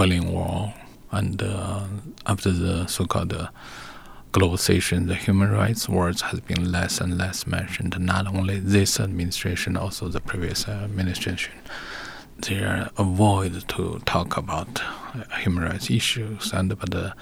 Berlin 0.00 0.32
Wall, 0.32 0.72
and 1.12 1.42
uh, 1.42 1.84
after 2.24 2.50
the 2.50 2.86
so-called 2.86 3.34
uh, 3.34 3.48
globalization, 4.32 5.08
the 5.08 5.14
human 5.14 5.50
rights 5.50 5.88
words 5.90 6.22
has 6.22 6.40
been 6.40 6.72
less 6.72 7.02
and 7.02 7.18
less 7.18 7.46
mentioned. 7.46 7.98
Not 8.00 8.26
only 8.26 8.58
this 8.58 8.98
administration, 8.98 9.76
also 9.76 10.08
the 10.08 10.20
previous 10.20 10.66
administration. 10.68 11.52
They 12.42 12.62
are 12.64 12.90
avoid 12.96 13.68
to 13.68 14.00
talk 14.06 14.36
about 14.36 14.82
human 15.42 15.64
rights 15.64 15.90
issues, 15.90 16.52
and 16.52 16.76
but 16.78 16.94
uh, 16.94 17.12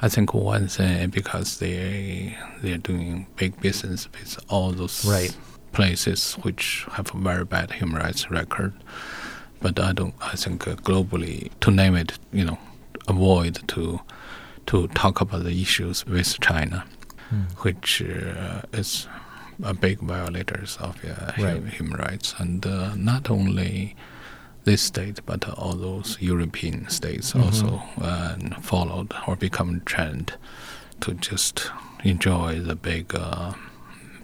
I 0.00 0.08
think 0.08 0.34
one 0.34 0.68
thing 0.68 1.10
because 1.10 1.58
they 1.58 2.36
they 2.62 2.72
are 2.72 2.78
doing 2.78 3.26
big 3.36 3.60
business 3.60 4.08
with 4.12 4.38
all 4.48 4.72
those 4.72 5.04
right. 5.04 5.36
places 5.72 6.34
which 6.42 6.86
have 6.92 7.14
a 7.14 7.18
very 7.18 7.44
bad 7.44 7.72
human 7.72 8.00
rights 8.02 8.30
record. 8.30 8.72
But 9.60 9.78
I 9.78 9.92
don't. 9.92 10.14
I 10.20 10.36
think 10.36 10.66
uh, 10.68 10.74
globally, 10.76 11.50
to 11.60 11.70
name 11.70 11.94
it, 11.96 12.18
you 12.32 12.44
know, 12.44 12.58
avoid 13.08 13.66
to 13.68 14.00
to 14.66 14.86
talk 14.88 15.20
about 15.20 15.42
the 15.44 15.60
issues 15.62 16.06
with 16.06 16.38
China, 16.40 16.84
Hmm. 17.30 17.42
which 17.64 18.02
uh, 18.02 18.62
is 18.72 19.08
a 19.62 19.72
big 19.74 19.98
violators 20.00 20.76
of 20.80 20.96
uh, 21.04 21.32
Right. 21.38 21.64
human 21.66 21.98
rights, 21.98 22.34
and 22.38 22.64
uh, 22.66 22.94
not 22.96 23.30
only 23.30 23.94
this 24.64 24.82
state 24.82 25.20
but 25.26 25.48
all 25.58 25.74
those 25.74 26.16
European 26.20 26.88
states 26.88 27.32
Mhm. 27.32 27.44
also 27.44 27.82
uh, 28.00 28.36
followed 28.60 29.12
or 29.26 29.36
become 29.36 29.80
trend 29.84 30.34
to 31.00 31.14
just 31.14 31.70
enjoy 32.04 32.60
the 32.60 32.76
big 32.76 33.14
uh, 33.14 33.52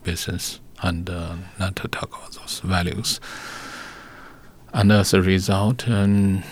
business 0.04 0.61
and 0.83 1.11
uh, 1.11 1.35
not 1.59 1.75
to 1.76 1.88
talk 1.88 2.11
about 2.16 2.33
those 2.33 2.61
values. 2.64 3.21
And 4.73 4.92
as 4.92 5.14
a 5.14 5.23
result, 5.23 5.88
um, 5.88 6.42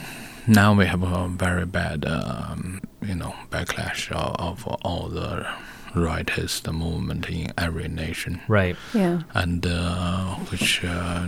now 0.46 0.74
we 0.74 0.86
have 0.86 1.02
a 1.02 1.28
very 1.28 1.66
bad, 1.66 2.04
um, 2.06 2.80
you 3.02 3.14
know, 3.14 3.34
backlash 3.50 4.10
of, 4.10 4.34
of 4.66 4.66
all 4.82 5.08
the 5.08 5.46
rightist 5.94 6.72
movement 6.72 7.28
in 7.28 7.52
every 7.56 7.88
nation, 7.88 8.40
Right. 8.48 8.76
Yeah. 8.94 9.20
and 9.34 9.64
uh, 9.66 10.34
which 10.50 10.82
uh, 10.84 11.26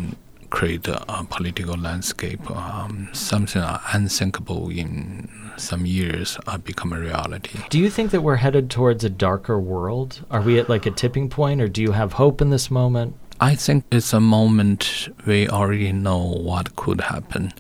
create 0.51 0.89
a, 0.89 1.03
a 1.13 1.25
political 1.25 1.77
landscape, 1.77 2.51
um, 2.51 3.09
something 3.13 3.63
unthinkable 3.93 4.71
in 4.71 5.29
some 5.57 5.87
years, 5.87 6.39
uh, 6.47 6.59
become 6.59 6.93
a 6.93 6.99
reality. 6.99 7.59
Do 7.71 7.79
you 7.79 7.91
think 7.91 8.11
that 8.13 8.23
we're 8.23 8.37
headed 8.37 8.71
towards 8.71 9.05
a 9.05 9.11
darker 9.11 9.59
world? 9.59 10.25
Are 10.31 10.41
we 10.41 10.59
at 10.59 10.69
like 10.69 10.87
a 10.87 10.91
tipping 10.91 11.29
point, 11.29 11.61
or 11.61 11.69
do 11.69 11.83
you 11.83 11.93
have 11.93 12.15
hope 12.15 12.41
in 12.41 12.51
this 12.51 12.71
moment? 12.71 13.15
I 13.41 13.55
think 13.55 13.85
it's 13.93 14.13
a 14.13 14.21
moment 14.21 15.09
we 15.27 15.49
already 15.49 15.93
know 15.93 16.19
what 16.19 16.75
could 16.77 17.01
happen, 17.01 17.53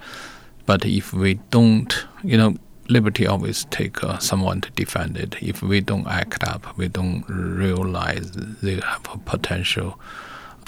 but 0.66 0.84
if 0.84 1.12
we 1.12 1.34
don't, 1.50 2.06
you 2.24 2.36
know, 2.36 2.56
liberty 2.88 3.26
always 3.26 3.64
take 3.66 4.02
uh, 4.02 4.18
someone 4.18 4.60
to 4.62 4.70
defend 4.70 5.16
it. 5.16 5.36
If 5.42 5.62
we 5.62 5.80
don't 5.80 6.06
act 6.06 6.42
up, 6.42 6.76
we 6.76 6.88
don't 6.88 7.24
realize 7.28 8.32
they 8.32 8.76
have 8.76 9.06
a 9.12 9.18
potential 9.18 10.00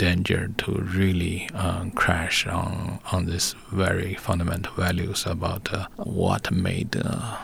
danger 0.01 0.49
to 0.57 0.73
really 0.99 1.49
uh, 1.55 1.85
crash 1.95 2.47
on 2.47 2.99
on 3.13 3.27
these 3.27 3.55
very 3.71 4.15
fundamental 4.15 4.73
values 4.75 5.27
about 5.27 5.73
uh, 5.73 5.87
what 5.97 6.51
made. 6.51 6.97
Uh, 6.97 7.37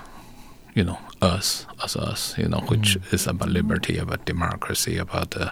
you 0.76 0.84
know 0.84 0.98
us 1.22 1.66
as 1.82 1.96
us 1.96 2.36
you 2.36 2.46
know 2.46 2.60
which 2.68 2.98
is 3.10 3.26
about 3.26 3.48
liberty 3.48 3.96
about 3.96 4.22
democracy 4.26 4.98
about 4.98 5.34
uh, 5.34 5.50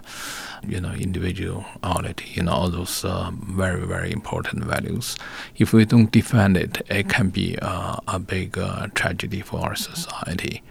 you 0.68 0.78
know 0.78 0.92
individuality 0.92 2.26
you 2.34 2.42
know 2.42 2.52
all 2.52 2.68
those 2.68 3.06
uh, 3.06 3.30
very 3.32 3.86
very 3.86 4.12
important 4.12 4.62
values 4.64 5.16
if 5.56 5.72
we 5.72 5.86
don't 5.86 6.10
defend 6.12 6.58
it 6.58 6.82
it 6.90 7.08
can 7.08 7.30
be 7.30 7.58
uh, 7.62 7.96
a 8.06 8.18
big 8.18 8.58
uh, 8.58 8.86
tragedy 8.94 9.40
for 9.40 9.60
our 9.60 9.74
society 9.74 10.62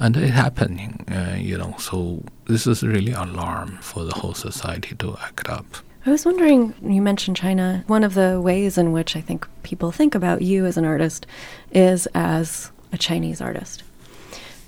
and 0.00 0.16
it 0.16 0.30
happening 0.30 1.04
uh, 1.10 1.36
you 1.36 1.56
know 1.56 1.74
so 1.78 2.22
this 2.46 2.66
is 2.66 2.82
really 2.82 3.12
alarm 3.12 3.78
for 3.80 4.04
the 4.04 4.14
whole 4.14 4.34
society 4.34 4.94
to 4.96 5.16
act 5.22 5.48
up 5.48 5.66
I 6.06 6.10
was 6.10 6.24
wondering, 6.24 6.72
you 6.80 7.02
mentioned 7.02 7.36
China. 7.36 7.84
One 7.86 8.02
of 8.02 8.14
the 8.14 8.40
ways 8.40 8.78
in 8.78 8.92
which 8.92 9.14
I 9.14 9.20
think 9.20 9.46
people 9.62 9.92
think 9.92 10.14
about 10.14 10.40
you 10.40 10.64
as 10.64 10.78
an 10.78 10.86
artist 10.86 11.26
is 11.72 12.06
as 12.14 12.70
a 12.92 12.96
Chinese 12.96 13.42
artist. 13.42 13.82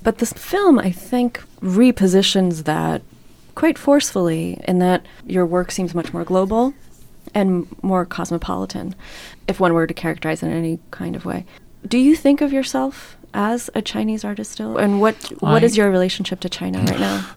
But 0.03 0.19
this 0.19 0.35
film, 0.35 0.79
I 0.79 0.91
think, 0.91 1.43
repositions 1.63 2.65
that 2.65 3.01
quite 3.55 3.79
forcefully 3.79 4.61
in 4.67 4.81
that 4.81 5.07
your 5.27 5.47
work 5.47 5.71
seems 5.71 5.95
much 5.95 6.13
more 6.13 6.25
global 6.25 6.75
and 7.35 7.67
more 7.83 8.05
cosmopolitan, 8.05 8.95
if 9.47 9.61
one 9.61 9.73
were 9.73 9.87
to 9.87 9.95
characterize 9.95 10.43
it 10.43 10.47
in 10.47 10.53
any 10.53 10.79
kind 10.91 11.15
of 11.17 11.25
way. 11.25 11.47
Do 11.87 11.97
you 11.97 12.17
think 12.17 12.41
of 12.41 12.53
yourself 12.53 13.17
as 13.35 13.71
a 13.75 13.83
Chinese 13.83 14.25
artist 14.25 14.53
still? 14.53 14.77
And 14.79 15.01
what 15.01 15.15
what 15.41 15.63
is 15.63 15.75
I- 15.75 15.83
your 15.83 15.91
relationship 15.91 16.41
to 16.41 16.49
China 16.49 16.79
right 16.79 17.01
now? 17.01 17.27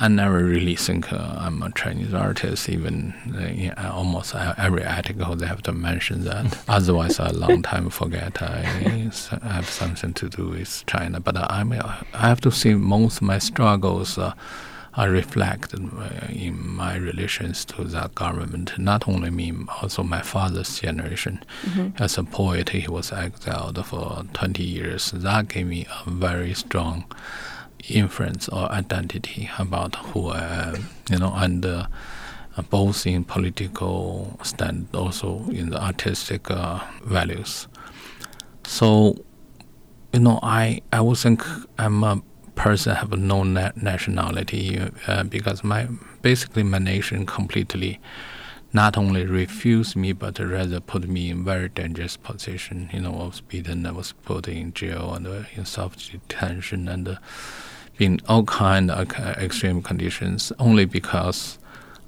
I 0.00 0.06
never 0.06 0.44
really 0.44 0.76
think 0.76 1.12
uh, 1.12 1.34
I'm 1.38 1.60
a 1.60 1.72
Chinese 1.72 2.14
artist. 2.14 2.68
Even 2.68 3.12
uh, 3.34 3.82
uh, 3.82 3.92
almost 3.92 4.32
uh, 4.32 4.54
every 4.56 4.84
article 4.84 5.34
they 5.34 5.46
have 5.46 5.62
to 5.62 5.72
mention 5.72 6.22
that. 6.22 6.56
Otherwise, 6.68 7.18
a 7.18 7.32
long 7.44 7.62
time 7.62 7.90
forget 7.90 8.40
I 8.40 8.62
have 9.42 9.68
something 9.68 10.12
to 10.14 10.28
do 10.28 10.50
with 10.50 10.84
China. 10.86 11.18
But 11.18 11.36
I 11.50 11.64
mean, 11.64 11.82
I 11.82 12.28
have 12.28 12.40
to 12.42 12.52
say 12.52 12.74
most 12.74 13.16
of 13.16 13.22
my 13.22 13.38
struggles 13.38 14.16
uh, 14.18 14.34
are 14.94 15.10
reflected 15.10 15.80
uh, 15.96 16.26
in 16.30 16.66
my 16.76 16.96
relations 16.96 17.64
to 17.66 17.84
that 17.84 18.14
government. 18.14 18.78
Not 18.78 19.06
only 19.08 19.30
me, 19.30 19.52
also 19.82 20.02
my 20.02 20.22
father's 20.22 20.80
generation. 20.80 21.44
As 21.98 22.18
a 22.18 22.24
poet, 22.24 22.70
he 22.70 22.88
was 22.88 23.12
exiled 23.12 23.84
for 23.86 24.24
20 24.32 24.62
years. 24.62 25.10
That 25.12 25.48
gave 25.48 25.66
me 25.66 25.86
a 26.06 26.10
very 26.10 26.54
strong 26.54 27.04
influence 27.88 28.48
or 28.48 28.70
identity 28.72 29.50
about 29.58 29.94
who 29.96 30.28
I 30.28 30.72
am, 30.74 30.88
you 31.10 31.18
know, 31.18 31.32
and 31.34 31.64
uh, 31.64 31.86
uh, 32.56 32.62
both 32.62 33.06
in 33.06 33.24
political 33.24 34.38
stand, 34.42 34.88
also 34.94 35.44
in 35.50 35.70
the 35.70 35.82
artistic 35.82 36.50
uh, 36.50 36.80
values. 37.04 37.68
So, 38.64 39.16
you 40.12 40.20
know, 40.20 40.40
I 40.42 40.80
I 40.92 41.00
would 41.00 41.18
think 41.18 41.42
I'm 41.78 42.02
a 42.02 42.20
person 42.58 42.96
have 42.96 43.16
no 43.16 43.44
na- 43.44 43.70
nationality 43.76 44.78
uh, 45.06 45.22
because 45.22 45.62
my 45.62 45.86
basically 46.22 46.64
my 46.64 46.78
nation 46.78 47.24
completely 47.24 48.00
not 48.72 48.98
only 48.98 49.24
refused 49.24 49.94
me 49.96 50.12
but 50.12 50.38
rather 50.40 50.80
put 50.80 51.08
me 51.08 51.30
in 51.30 51.44
very 51.44 51.68
dangerous 51.68 52.16
position. 52.16 52.90
You 52.92 53.00
know, 53.00 53.14
I 53.14 53.26
was 53.26 53.40
beaten, 53.40 53.86
I 53.86 53.92
was 53.92 54.12
put 54.24 54.48
in 54.48 54.72
jail 54.74 55.14
and 55.14 55.26
uh, 55.26 55.44
in 55.54 55.64
self 55.64 55.96
detention 56.10 56.88
and 56.88 57.08
uh, 57.08 57.16
in 57.98 58.20
all 58.28 58.44
kind 58.44 58.90
of 58.90 59.12
uh, 59.18 59.34
extreme 59.38 59.80
conditions 59.80 60.52
only 60.58 60.84
because 60.84 61.58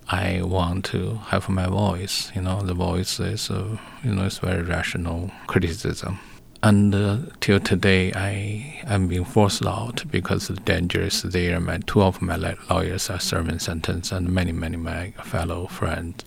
I 0.09 0.43
want 0.43 0.85
to 0.87 1.21
have 1.29 1.49
my 1.49 1.69
voice. 1.69 2.33
You 2.35 2.43
know, 2.43 2.63
the 2.63 2.75
voice 2.75 3.21
is 3.21 3.51
uh, 3.51 3.79
you 4.03 4.15
know 4.15 4.25
it's 4.27 4.39
very 4.39 4.63
rational 4.63 5.31
criticism. 5.47 6.19
And 6.63 6.95
uh, 6.95 7.19
till 7.41 7.59
today, 7.59 8.13
I 8.13 8.83
am 8.85 9.09
being 9.09 9.25
forced 9.25 9.65
out 9.65 10.05
because 10.11 10.49
the 10.49 10.55
danger 10.55 11.01
is 11.01 11.23
there. 11.23 11.59
My 11.59 11.79
two 11.79 12.03
of 12.03 12.21
my 12.21 12.37
lawyers 12.37 13.09
are 13.09 13.19
serving 13.19 13.61
sentence, 13.61 14.13
and 14.13 14.29
many, 14.29 14.53
many 14.53 14.77
my 14.77 15.13
fellow 15.25 15.67
friends 15.69 16.23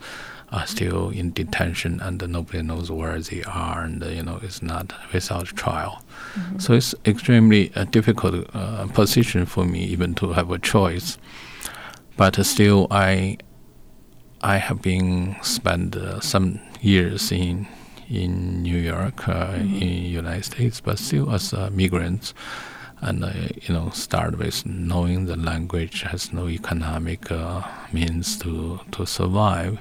are 0.52 0.66
still 0.66 1.10
in 1.10 1.32
detention, 1.34 2.00
and 2.02 2.28
nobody 2.28 2.64
knows 2.64 2.90
where 2.90 3.20
they 3.20 3.44
are, 3.44 3.84
and 3.84 4.04
uh, 4.04 4.08
you 4.08 4.24
know 4.24 4.40
it's 4.42 4.64
not 4.64 4.92
without 5.14 5.46
trial. 5.48 6.04
So 6.58 6.74
it's 6.74 6.96
extremely 7.06 7.72
uh, 7.76 7.86
difficult 7.86 8.50
uh, 8.56 8.88
position 8.88 9.46
for 9.46 9.66
me 9.66 9.84
even 9.86 10.16
to 10.16 10.34
have 10.34 10.50
a 10.50 10.58
choice. 10.58 11.20
But 12.18 12.44
still, 12.44 12.88
I 12.90 13.38
I 14.42 14.58
have 14.58 14.82
been 14.82 15.36
spent 15.44 15.96
uh, 15.96 16.20
some 16.22 16.60
years 16.82 17.32
in 17.32 17.68
in 18.10 18.62
New 18.62 18.78
York, 18.78 19.28
uh, 19.28 19.54
in 19.56 20.06
United 20.06 20.46
States, 20.46 20.82
but 20.82 21.00
still 21.00 21.32
as 21.32 21.54
a 21.54 21.70
migrant, 21.72 22.34
and 23.02 23.24
uh, 23.24 23.32
you 23.62 23.74
know, 23.74 23.90
start 23.90 24.38
with 24.38 24.66
knowing 24.66 25.26
the 25.26 25.36
language 25.36 26.04
has 26.04 26.32
no 26.32 26.48
economic 26.48 27.32
uh, 27.32 27.62
means 27.92 28.38
to 28.40 28.80
to 28.92 29.06
survive. 29.06 29.80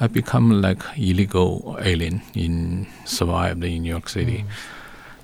I 0.00 0.06
become 0.06 0.62
like 0.62 0.82
illegal 0.96 1.76
alien 1.80 2.22
in 2.34 2.86
survived 3.04 3.64
in 3.64 3.82
New 3.82 3.90
York 3.90 4.08
City, 4.08 4.44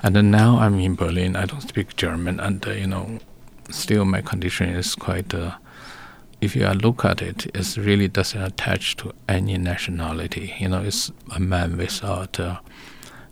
and 0.03 0.15
then 0.17 0.31
now 0.31 0.59
I'm 0.59 0.79
in 0.81 0.95
Berlin. 0.95 1.37
I 1.37 1.47
don't 1.47 1.61
speak 1.61 1.97
German, 1.97 2.41
and 2.41 2.67
uh, 2.67 2.73
you 2.73 2.87
know, 2.87 3.19
still 3.71 4.05
my 4.05 4.21
condition 4.23 4.69
is 4.71 4.95
quite. 4.95 5.33
If 6.41 6.55
you 6.55 6.69
look 6.69 7.05
at 7.05 7.21
it, 7.21 7.47
it 7.47 7.77
really 7.77 8.09
doesn't 8.09 8.41
attach 8.41 8.97
to 8.97 9.13
any 9.29 9.59
nationality. 9.59 10.55
You 10.61 10.69
know, 10.69 10.83
it's 10.83 11.11
a 11.35 11.41
man 11.41 11.77
without. 11.77 12.39
Uh, 12.39 12.61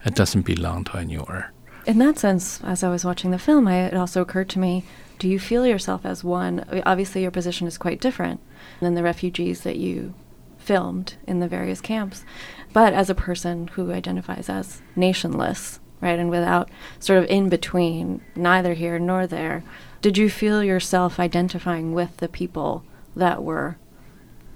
it 0.04 0.14
doesn't 0.14 0.42
belong 0.42 0.84
to 0.84 0.98
anywhere. 0.98 1.52
In 1.86 1.98
that 1.98 2.18
sense, 2.18 2.60
as 2.64 2.82
I 2.82 2.88
was 2.88 3.04
watching 3.04 3.30
the 3.30 3.38
film, 3.38 3.68
I, 3.68 3.84
it 3.84 3.94
also 3.94 4.20
occurred 4.20 4.48
to 4.50 4.58
me 4.58 4.84
do 5.18 5.28
you 5.28 5.38
feel 5.38 5.66
yourself 5.66 6.04
as 6.04 6.22
one? 6.22 6.64
Obviously, 6.84 7.22
your 7.22 7.30
position 7.30 7.66
is 7.66 7.78
quite 7.78 8.00
different 8.00 8.40
than 8.80 8.94
the 8.94 9.02
refugees 9.02 9.62
that 9.62 9.76
you 9.76 10.14
filmed 10.58 11.14
in 11.26 11.40
the 11.40 11.48
various 11.48 11.80
camps. 11.80 12.24
But 12.72 12.92
as 12.92 13.08
a 13.08 13.14
person 13.14 13.68
who 13.68 13.92
identifies 13.92 14.50
as 14.50 14.82
nationless, 14.94 15.78
right? 16.00 16.18
And 16.18 16.28
without 16.28 16.68
sort 16.98 17.18
of 17.20 17.30
in 17.30 17.48
between, 17.48 18.20
neither 18.34 18.74
here 18.74 18.98
nor 18.98 19.26
there, 19.26 19.62
did 20.02 20.18
you 20.18 20.28
feel 20.28 20.62
yourself 20.62 21.18
identifying 21.18 21.94
with 21.94 22.16
the 22.18 22.28
people 22.28 22.84
that 23.16 23.42
were 23.42 23.76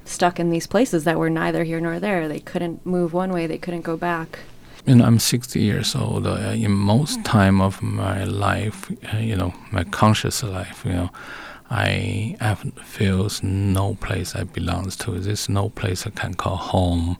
stuck 0.04 0.38
in 0.38 0.50
these 0.50 0.66
places 0.66 1.04
that 1.04 1.18
were 1.18 1.30
neither 1.30 1.64
here 1.64 1.80
nor 1.80 1.98
there? 1.98 2.28
They 2.28 2.40
couldn't 2.40 2.84
move 2.86 3.12
one 3.12 3.32
way, 3.32 3.46
they 3.46 3.58
couldn't 3.58 3.82
go 3.82 3.96
back. 3.96 4.40
Know, 4.86 5.04
I'm 5.04 5.18
60 5.18 5.60
years 5.60 5.94
old. 5.94 6.26
Uh, 6.26 6.52
in 6.54 6.72
most 6.72 7.22
time 7.24 7.60
of 7.60 7.82
my 7.82 8.24
life, 8.24 8.90
uh, 9.12 9.18
you 9.18 9.36
know, 9.36 9.52
my 9.70 9.84
conscious 9.84 10.42
life, 10.42 10.82
you 10.84 10.92
know, 10.92 11.10
I 11.70 12.36
have 12.40 12.64
feels 12.82 13.42
no 13.44 13.94
place 13.94 14.34
I 14.34 14.42
belongs 14.42 14.96
to. 14.96 15.12
There's 15.12 15.48
no 15.48 15.68
place 15.68 16.06
I 16.06 16.10
can 16.10 16.34
call 16.34 16.56
home. 16.56 17.18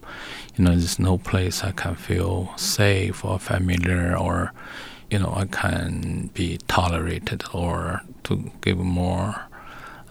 You 0.55 0.65
know, 0.65 0.71
there's 0.71 0.99
no 0.99 1.17
place 1.17 1.63
I 1.63 1.71
can 1.71 1.95
feel 1.95 2.51
safe 2.57 3.23
or 3.23 3.39
familiar 3.39 4.17
or, 4.17 4.51
you 5.09 5.19
know, 5.19 5.33
I 5.33 5.45
can 5.45 6.31
be 6.33 6.57
tolerated 6.67 7.43
or 7.53 8.01
to 8.23 8.51
give 8.59 8.77
more 8.77 9.45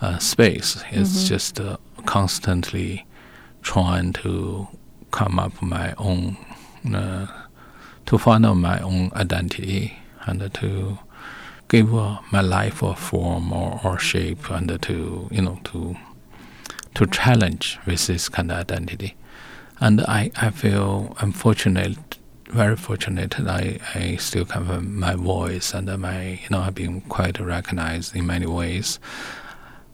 uh, 0.00 0.18
space. 0.18 0.82
It's 0.90 1.10
mm-hmm. 1.10 1.26
just 1.26 1.60
uh, 1.60 1.76
constantly 2.06 3.06
trying 3.62 4.12
to 4.14 4.68
come 5.10 5.38
up 5.38 5.60
my 5.60 5.94
own, 5.98 6.36
uh, 6.94 7.26
to 8.06 8.18
find 8.18 8.46
out 8.46 8.54
my 8.54 8.80
own 8.80 9.10
identity 9.14 9.98
and 10.26 10.52
to 10.54 10.98
give 11.68 11.94
uh, 11.94 12.18
my 12.32 12.40
life 12.40 12.82
a 12.82 12.94
form 12.94 13.52
or, 13.52 13.80
or 13.84 13.98
shape 13.98 14.50
and 14.50 14.80
to 14.82 15.28
you 15.30 15.42
know 15.42 15.60
to 15.64 15.96
to 16.94 17.06
challenge 17.06 17.78
with 17.86 18.06
this 18.06 18.28
kind 18.28 18.50
of 18.50 18.58
identity. 18.58 19.14
And 19.80 20.00
I, 20.02 20.30
I 20.36 20.50
feel 20.50 21.16
I'm 21.20 21.32
fortunate, 21.32 22.18
very 22.48 22.76
fortunate 22.76 23.30
that 23.38 23.48
I, 23.48 23.78
I 23.94 24.16
still 24.16 24.44
have 24.46 24.84
my 24.84 25.14
voice 25.14 25.72
and 25.72 25.86
my 25.98 26.40
you 26.42 26.50
know 26.50 26.60
I've 26.60 26.74
been 26.74 27.00
quite 27.02 27.38
recognized 27.38 28.14
in 28.16 28.26
many 28.26 28.46
ways. 28.46 28.98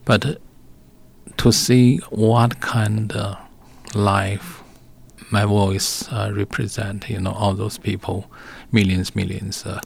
But 0.06 0.40
to 1.36 1.52
see 1.52 1.98
what 2.10 2.60
kind 2.60 3.12
of 3.12 3.36
life 3.94 4.62
my 5.30 5.44
voice 5.44 6.10
uh, 6.10 6.32
represent, 6.34 7.10
you 7.10 7.20
know, 7.20 7.32
all 7.32 7.52
those 7.52 7.76
people, 7.76 8.30
millions, 8.72 9.14
millions. 9.14 9.66
Uh, 9.66 9.80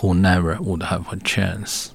who 0.00 0.14
never 0.14 0.58
would 0.60 0.82
have 0.82 1.10
a 1.12 1.16
chance 1.16 1.94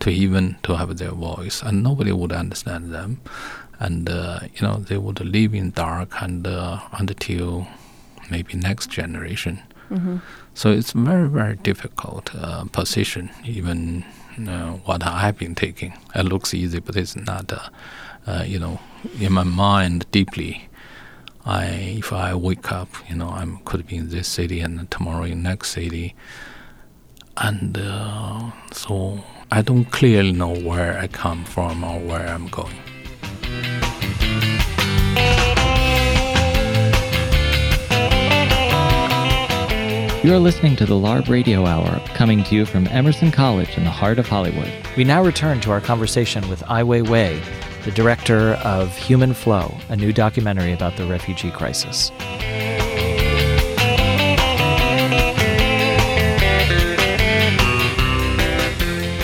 to 0.00 0.10
even 0.10 0.56
to 0.62 0.76
have 0.76 0.96
their 0.98 1.12
voice, 1.12 1.62
and 1.62 1.82
nobody 1.82 2.12
would 2.12 2.32
understand 2.32 2.92
them, 2.92 3.20
and 3.78 4.08
uh, 4.10 4.40
you 4.54 4.66
know 4.66 4.76
they 4.76 4.98
would 4.98 5.20
live 5.20 5.54
in 5.54 5.70
dark 5.70 6.10
and 6.20 6.46
uh, 6.46 6.80
until 6.92 7.66
maybe 8.30 8.54
next 8.54 8.90
generation. 8.90 9.62
Mm-hmm. 9.90 10.16
So 10.54 10.70
it's 10.70 10.92
very 10.92 11.28
very 11.28 11.56
difficult 11.56 12.34
uh, 12.34 12.64
position. 12.64 13.30
Even 13.44 14.04
uh, 14.38 14.72
what 14.84 15.04
I've 15.06 15.38
been 15.38 15.54
taking, 15.54 15.94
it 16.14 16.24
looks 16.24 16.54
easy, 16.54 16.80
but 16.80 16.96
it's 16.96 17.16
not. 17.16 17.52
Uh, 17.52 17.68
uh, 18.26 18.44
you 18.46 18.58
know, 18.58 18.78
in 19.20 19.32
my 19.32 19.42
mind 19.42 20.06
deeply. 20.10 20.68
I, 21.44 21.64
if 21.98 22.12
I 22.12 22.34
wake 22.34 22.70
up, 22.70 22.88
you 23.08 23.16
know, 23.16 23.28
I 23.28 23.44
could 23.64 23.86
be 23.86 23.96
in 23.96 24.10
this 24.10 24.28
city 24.28 24.60
and 24.60 24.88
tomorrow 24.92 25.24
in 25.24 25.42
next 25.42 25.70
city, 25.70 26.14
and 27.36 27.76
uh, 27.76 28.52
so 28.70 29.24
I 29.50 29.62
don't 29.62 29.86
clearly 29.86 30.30
know 30.30 30.54
where 30.54 30.96
I 30.96 31.08
come 31.08 31.44
from 31.44 31.82
or 31.82 31.98
where 31.98 32.28
I'm 32.28 32.46
going. 32.46 32.76
You 40.24 40.32
are 40.32 40.38
listening 40.38 40.76
to 40.76 40.86
the 40.86 40.94
LARB 40.94 41.28
Radio 41.28 41.66
Hour, 41.66 41.98
coming 42.14 42.44
to 42.44 42.54
you 42.54 42.64
from 42.64 42.86
Emerson 42.86 43.32
College 43.32 43.76
in 43.76 43.82
the 43.82 43.90
heart 43.90 44.20
of 44.20 44.28
Hollywood. 44.28 44.70
We 44.96 45.02
now 45.02 45.20
return 45.20 45.60
to 45.62 45.72
our 45.72 45.80
conversation 45.80 46.48
with 46.48 46.62
Ai 46.70 46.84
Weiwei, 46.84 47.42
the 47.84 47.90
director 47.90 48.52
of 48.62 48.96
Human 48.96 49.34
Flow, 49.34 49.76
a 49.88 49.96
new 49.96 50.12
documentary 50.12 50.72
about 50.72 50.96
the 50.96 51.06
refugee 51.06 51.50
crisis. 51.50 52.12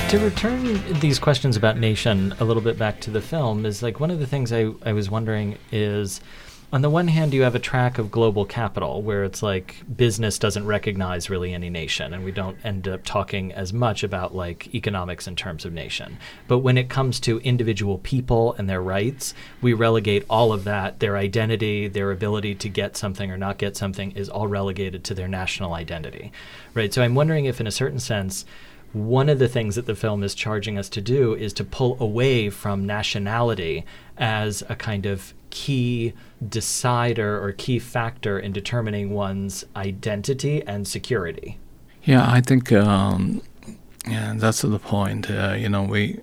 to 0.09 0.19
return 0.19 0.99
these 1.01 1.19
questions 1.19 1.55
about 1.55 1.77
nation 1.77 2.35
a 2.41 2.45
little 2.45 2.63
bit 2.63 2.79
back 2.79 2.99
to 2.99 3.11
the 3.11 3.21
film 3.21 3.67
is 3.67 3.83
like 3.83 4.01
one 4.01 4.11
of 4.11 4.19
the 4.19 4.27
things 4.27 4.51
I, 4.55 4.73
I 4.83 4.95
was 4.95 5.11
wondering 5.11 5.59
is 5.71 6.23
on 6.71 6.83
the 6.83 6.91
one 6.91 7.09
hand 7.09 7.33
you 7.33 7.43
have 7.43 7.55
a 7.55 7.61
track 7.61 7.97
of 7.97 8.11
global 8.11 8.45
capital 8.45 9.01
where 9.01 9.25
it's 9.25 9.43
like 9.43 9.77
business 9.97 10.39
doesn't 10.39 10.67
recognize 10.67 11.31
really 11.31 11.55
any 11.55 11.71
nation 11.71 12.13
and 12.13 12.23
we 12.25 12.31
don't 12.31 12.59
end 12.63 12.87
up 12.87 13.03
talking 13.05 13.53
as 13.53 13.73
much 13.73 14.03
about 14.03 14.35
like 14.35 14.75
economics 14.75 15.27
in 15.27 15.35
terms 15.35 15.65
of 15.65 15.73
nation. 15.73 16.19
But 16.47 16.59
when 16.59 16.77
it 16.77 16.91
comes 16.91 17.21
to 17.21 17.39
individual 17.41 17.99
people 17.99 18.53
and 18.55 18.69
their 18.69 18.83
rights 18.83 19.33
we 19.63 19.73
relegate 19.73 20.27
all 20.29 20.53
of 20.53 20.65
that 20.65 21.01
their 21.01 21.17
identity 21.17 21.89
their 21.89 22.11
ability 22.11 22.55
to 22.57 22.69
get 22.69 22.97
something 22.97 23.31
or 23.31 23.39
not 23.39 23.57
get 23.57 23.77
something 23.77 24.13
is 24.13 24.29
all 24.29 24.47
relegated 24.47 25.05
to 25.05 25.15
their 25.15 25.29
national 25.29 25.73
identity 25.73 26.33
right? 26.75 26.93
So 26.93 27.03
i'm 27.03 27.15
wondering 27.15 27.47
if 27.47 27.61
in 27.61 27.67
a 27.67 27.73
certain 27.73 28.01
sense 28.01 28.45
one 28.93 29.29
of 29.29 29.39
the 29.39 29.49
things 29.49 29.77
that 29.77 29.87
the 29.87 29.95
film 29.95 30.23
is 30.23 30.35
charging 30.35 30.79
us 30.79 30.89
to 30.89 31.01
do 31.01 31.35
is 31.35 31.53
to 31.55 31.65
pull 31.65 31.97
away 32.01 32.49
from 32.49 32.87
nationality 32.87 33.85
as 34.17 34.63
a 34.69 34.75
kind 34.75 35.05
of 35.05 35.35
key 35.59 36.13
decider 36.49 37.43
or 37.43 37.51
key 37.51 37.81
factor 37.81 38.39
in 38.39 38.53
determining 38.53 39.11
one's 39.11 39.65
identity 39.75 40.63
and 40.67 40.87
security. 40.87 41.59
Yeah, 42.05 42.25
I 42.39 42.41
think 42.41 42.71
um, 42.73 43.43
yeah, 44.07 44.35
that's 44.37 44.63
the 44.63 44.79
point. 44.79 45.29
Uh, 45.29 45.55
you 45.63 45.69
know, 45.69 45.83
we 45.83 46.21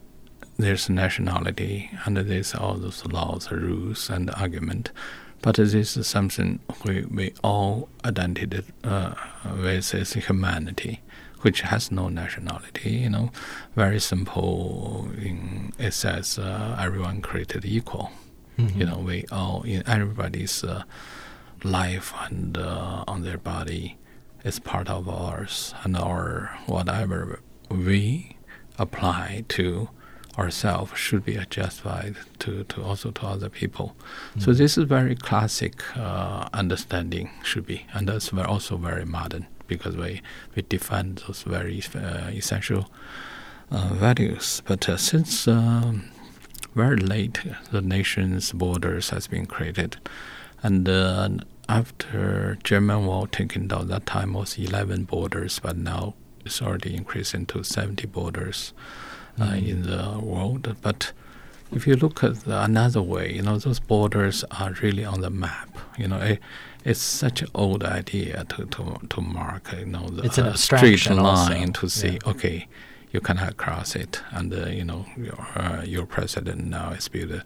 there's 0.58 0.90
nationality 0.90 1.90
and 2.06 2.16
there's 2.16 2.56
all 2.56 2.76
those 2.76 3.06
laws, 3.06 3.52
rules, 3.52 4.10
and 4.10 4.32
argument. 4.32 4.92
But 5.42 5.56
this 5.58 5.98
is 5.98 6.08
something 6.08 6.60
we, 6.86 7.04
we 7.18 7.34
all 7.44 7.90
identified 8.06 8.64
uh, 8.84 9.14
with 9.62 9.94
as 9.94 10.14
humanity 10.14 11.02
which 11.42 11.62
has 11.62 11.92
no 11.92 12.10
nationality. 12.10 12.90
You 13.04 13.10
know, 13.12 13.32
very 13.76 14.00
simple. 14.00 15.08
In, 15.22 15.74
it 15.78 15.94
says 15.94 16.40
uh, 16.40 16.76
everyone 16.80 17.22
created 17.22 17.66
equal. 17.66 18.10
Mm-hmm. 18.58 18.80
You 18.80 18.86
know, 18.86 18.98
we 18.98 19.26
all 19.32 19.64
in 19.64 19.84
everybody's 19.88 20.64
uh, 20.64 20.84
life 21.64 22.14
and 22.30 22.58
uh, 22.58 23.04
on 23.08 23.24
their 23.24 23.38
body 23.38 23.98
is 24.44 24.60
part 24.60 24.90
of 24.90 25.10
ours, 25.10 25.74
and 25.84 25.98
our 25.98 26.58
whatever 26.68 27.40
we 27.70 28.38
apply 28.78 29.44
to 29.50 29.90
ourselves 30.38 30.98
should 30.98 31.24
be 31.26 31.38
justified 31.50 32.16
to, 32.40 32.64
to 32.66 32.84
also 32.84 33.10
to 33.12 33.26
other 33.26 33.50
people. 33.50 33.96
Mm-hmm. 34.32 34.42
So 34.42 34.54
this 34.54 34.78
is 34.78 34.84
very 34.84 35.16
classic 35.16 35.82
uh, 35.98 36.48
understanding 36.54 37.32
should 37.44 37.66
be, 37.66 37.86
and 37.94 38.08
that's 38.08 38.32
also 38.34 38.78
very 38.78 39.06
modern 39.06 39.48
because 39.68 39.98
we, 39.98 40.22
we 40.56 40.62
defend 40.64 41.24
those 41.26 41.44
very 41.44 41.82
uh, 41.96 42.30
essential 42.30 42.90
uh, 43.72 43.90
values. 43.94 44.62
But 44.66 44.88
uh, 44.88 44.98
since 44.98 45.48
um, 45.48 46.12
very 46.76 46.98
late, 46.98 47.42
the 47.72 47.82
nation's 47.82 48.52
borders 48.52 49.10
has 49.10 49.28
been 49.28 49.46
created, 49.46 49.98
and 50.62 50.88
uh, 50.88 51.30
after 51.68 52.58
German 52.64 53.06
wall 53.06 53.28
taken 53.28 53.68
down, 53.68 53.88
that 53.88 54.06
time 54.06 54.34
was 54.34 54.58
11 54.58 55.06
borders, 55.06 55.60
but 55.60 55.78
now 55.78 56.14
it's 56.46 56.62
already 56.62 56.96
increasing 56.96 57.46
to 57.48 57.64
70 57.64 58.08
borders 58.08 58.74
mm. 59.38 59.68
in 59.68 59.84
the 59.84 60.20
world. 60.20 60.76
But 60.82 61.12
if 61.72 61.88
you 61.88 61.96
look 61.96 62.24
at 62.24 62.46
another 62.46 63.02
way, 63.02 63.34
you 63.34 63.42
know, 63.42 63.58
those 63.58 63.80
borders 63.80 64.44
are 64.52 64.72
really 64.82 65.04
on 65.04 65.22
the 65.22 65.30
map. 65.30 65.70
You 65.98 66.08
know, 66.08 66.22
a, 66.22 66.40
it's 66.84 67.02
such 67.02 67.42
an 67.42 67.48
old 67.56 67.84
idea 67.84 68.46
to, 68.50 68.66
to, 68.66 69.00
to 69.10 69.22
mark, 69.22 69.74
you 69.78 69.86
know, 69.86 70.08
the 70.08 70.24
it's 70.24 70.38
an 70.38 70.56
straight 70.56 71.10
line 71.10 71.70
also. 71.70 71.82
to 71.82 71.90
say, 71.90 72.12
yeah. 72.12 72.30
okay, 72.32 72.68
you 73.16 73.22
cannot 73.22 73.56
cross 73.58 73.96
it, 73.96 74.22
and 74.32 74.54
uh, 74.54 74.68
you 74.80 74.86
know, 74.90 75.06
your 75.18 75.42
uh, 75.56 75.82
your 75.84 76.06
president 76.06 76.66
now 76.66 76.92
is 76.92 77.08
built 77.08 77.32
a, 77.32 77.42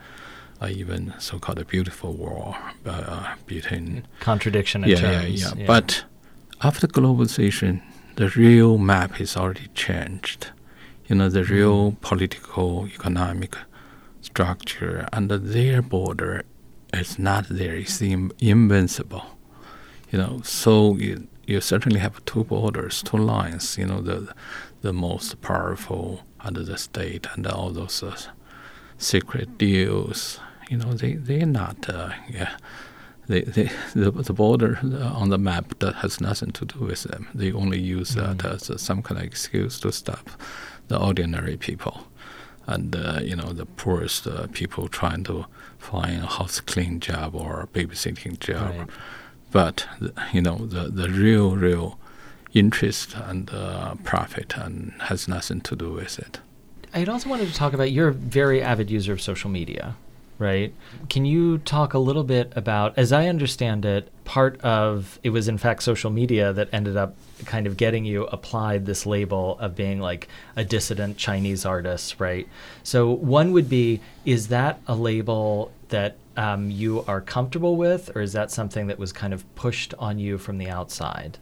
a 0.62 0.70
even 0.70 1.14
so-called 1.20 1.60
a 1.60 1.66
beautiful 1.66 2.12
wall 2.14 2.56
uh, 2.86 3.36
between 3.46 3.86
contradiction 4.20 4.84
yeah, 4.84 4.96
terms. 4.96 5.42
Yeah, 5.42 5.50
yeah, 5.50 5.54
yeah. 5.58 5.68
But 5.68 6.06
after 6.62 6.88
globalization, 6.88 7.82
the 8.16 8.30
real 8.30 8.78
map 8.78 9.22
is 9.22 9.38
already 9.38 9.68
changed. 9.76 10.42
You 11.08 11.16
know, 11.18 11.30
the 11.30 11.44
real 11.44 11.92
mm. 11.92 12.02
political, 12.02 12.88
economic 12.88 13.56
structure 14.22 15.08
and 15.14 15.30
their 15.30 15.82
border 15.82 16.44
is 16.94 17.18
not 17.18 17.46
there. 17.50 17.76
It's 17.76 18.02
invincible. 18.02 19.26
You 20.12 20.20
know, 20.20 20.42
so 20.44 20.96
you, 20.98 21.28
you 21.46 21.62
certainly 21.62 22.00
have 22.00 22.24
two 22.26 22.44
borders, 22.44 23.04
two 23.04 23.18
lines. 23.18 23.78
You 23.78 23.86
know, 23.86 24.02
the 24.02 24.34
the 24.82 24.94
most 24.94 25.42
powerful 25.42 26.22
under 26.40 26.64
the 26.64 26.78
state 26.78 27.28
and 27.34 27.46
all 27.48 27.72
those 27.72 28.02
uh, 28.04 28.18
secret 28.98 29.58
deals. 29.58 30.40
You 30.70 30.78
know, 30.78 30.94
they 30.94 31.14
they're 31.14 31.46
not. 31.46 31.90
Uh, 31.90 32.12
yeah, 32.30 32.58
they, 33.28 33.42
they, 33.42 33.72
the, 33.94 34.12
the 34.12 34.34
border 34.34 34.80
on 34.82 35.30
the 35.30 35.38
map 35.38 35.80
that 35.80 35.96
has 35.96 36.22
nothing 36.22 36.52
to 36.52 36.66
do 36.66 36.80
with 36.80 37.04
them. 37.04 37.28
They 37.34 37.52
only 37.52 37.80
use 37.80 38.12
mm. 38.12 38.38
that 38.38 38.46
as 38.46 38.70
uh, 38.70 38.78
some 38.78 39.02
kind 39.02 39.20
of 39.20 39.26
excuse 39.26 39.80
to 39.82 39.92
stop 39.92 40.30
the 40.88 41.00
ordinary 41.00 41.58
people 41.58 42.08
and 42.70 42.96
uh, 42.96 43.20
you 43.22 43.36
know 43.36 43.52
the 43.52 43.66
poorest 43.66 44.28
uh, 44.28 44.48
people 44.54 44.88
trying 44.88 45.24
to 45.24 45.46
find 45.78 46.24
a 46.24 46.28
house 46.28 46.60
clean 46.60 47.00
job 47.00 47.36
or 47.36 47.62
a 47.62 47.68
babysitting 47.68 48.40
job. 48.40 48.76
Right. 48.78 48.90
But 49.52 49.88
you 50.32 50.42
know 50.42 50.58
the 50.58 50.90
the 50.90 51.10
real 51.10 51.56
real 51.56 51.99
interest 52.54 53.16
and 53.16 53.50
uh, 53.52 53.96
profit 54.04 54.56
and 54.58 54.94
has 55.02 55.28
nothing 55.28 55.62
to 55.62 55.76
do 55.76 55.92
with 55.94 56.20
it. 56.20 56.40
I 56.94 57.04
also 57.06 57.30
wanted 57.30 57.48
to 57.48 57.54
talk 57.54 57.74
about 57.74 57.92
you're 57.92 58.08
a 58.08 58.14
very 58.14 58.62
avid 58.62 58.90
user 58.90 59.14
of 59.14 59.22
social 59.22 59.50
media, 59.50 59.96
right? 60.40 60.74
Can 61.10 61.26
you 61.26 61.60
talk 61.60 61.94
a 61.94 62.00
little 62.00 62.24
bit 62.24 62.52
about, 62.56 62.98
as 62.98 63.12
I 63.12 63.28
understand 63.28 63.86
it, 63.86 64.12
part 64.26 64.60
of 64.62 65.20
it 65.22 65.30
was 65.30 65.48
in 65.48 65.58
fact 65.58 65.84
social 65.84 66.10
media 66.10 66.52
that 66.54 66.70
ended 66.72 66.98
up 66.98 67.16
kind 67.46 67.68
of 67.68 67.78
getting 67.78 68.06
you 68.06 68.26
applied 68.28 68.86
this 68.86 69.06
label 69.06 69.58
of 69.60 69.76
being 69.76 70.00
like 70.00 70.28
a 70.56 70.64
dissident 70.64 71.18
Chinese 71.18 71.66
artist, 71.66 72.20
right? 72.20 72.48
So 72.84 73.12
one 73.12 73.52
would 73.52 73.70
be, 73.70 74.02
is 74.26 74.48
that 74.48 74.80
a 74.88 74.96
label 74.96 75.72
that 75.90 76.18
um, 76.38 76.72
you 76.72 77.04
are 77.08 77.22
comfortable 77.22 77.76
with, 77.76 78.16
or 78.16 78.22
is 78.22 78.34
that 78.34 78.50
something 78.50 78.88
that 78.88 78.98
was 78.98 79.12
kind 79.12 79.34
of 79.34 79.44
pushed 79.56 79.94
on 80.00 80.18
you 80.20 80.38
from 80.38 80.58
the 80.58 80.70
outside? 80.70 81.38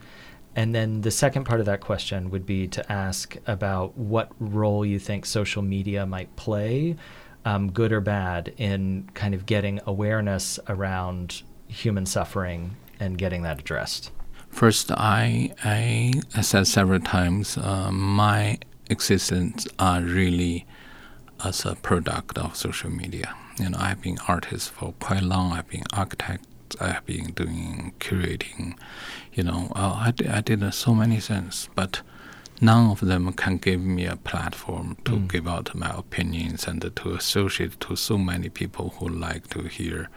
And 0.57 0.73
then 0.73 1.01
the 1.01 1.11
second 1.11 1.43
part 1.43 1.59
of 1.59 1.67
that 1.67 1.81
question 1.81 2.31
would 2.31 2.47
be 2.47 2.67
to 2.69 2.91
ask 2.91 3.37
about 3.45 3.95
what 3.95 4.31
role 4.39 4.83
you 4.83 4.97
think 4.97 5.27
social 5.27 5.61
media 5.61 6.07
might 6.07 6.35
play, 6.35 6.95
um, 7.45 7.71
good 7.71 7.93
or 7.93 8.01
bad, 8.01 8.51
in 8.57 9.07
kind 9.13 9.35
of 9.35 9.45
getting 9.45 9.79
awareness 9.85 10.59
around 10.67 11.43
human 11.67 12.07
suffering 12.07 12.75
and 12.99 13.19
getting 13.19 13.43
that 13.43 13.59
addressed. 13.59 14.09
First, 14.49 14.91
I, 14.91 15.53
I 15.63 16.41
said 16.41 16.65
several 16.65 17.01
times, 17.01 17.55
uh, 17.59 17.91
my 17.91 18.57
existence 18.89 19.67
are 19.77 20.01
really 20.01 20.65
as 21.45 21.65
a 21.65 21.75
product 21.75 22.39
of 22.39 22.55
social 22.55 22.89
media. 22.89 23.35
You 23.59 23.69
know, 23.69 23.77
I've 23.79 24.01
been 24.01 24.17
artist 24.27 24.71
for 24.71 24.93
quite 24.93 25.21
long. 25.21 25.51
I've 25.51 25.69
been 25.69 25.83
architect 25.93 26.45
I 26.79 26.89
have 26.89 27.05
been 27.05 27.31
doing 27.31 27.93
curating, 27.99 28.77
you 29.38 29.43
know, 29.43 29.71
uh, 29.76 29.93
I, 30.06 30.12
did, 30.12 30.28
I 30.28 30.41
did 30.41 30.63
uh, 30.63 30.71
so 30.71 30.95
many 30.95 31.19
things, 31.19 31.69
but 31.76 32.02
none 32.60 32.89
of 32.89 33.02
them 33.02 33.32
can 33.34 33.58
give 33.58 33.80
me 33.80 34.06
a 34.08 34.15
platform 34.15 34.97
to 35.06 35.12
mm. 35.12 35.32
give 35.32 35.47
out 35.47 35.76
my 35.76 35.91
opinions 35.95 36.67
and 36.67 36.82
to 36.82 37.13
associate 37.13 37.80
to 37.82 37.95
so 37.95 38.17
many 38.17 38.50
people 38.50 38.95
who 38.97 39.08
like 39.08 39.47
to 39.50 39.62
hear 39.62 40.10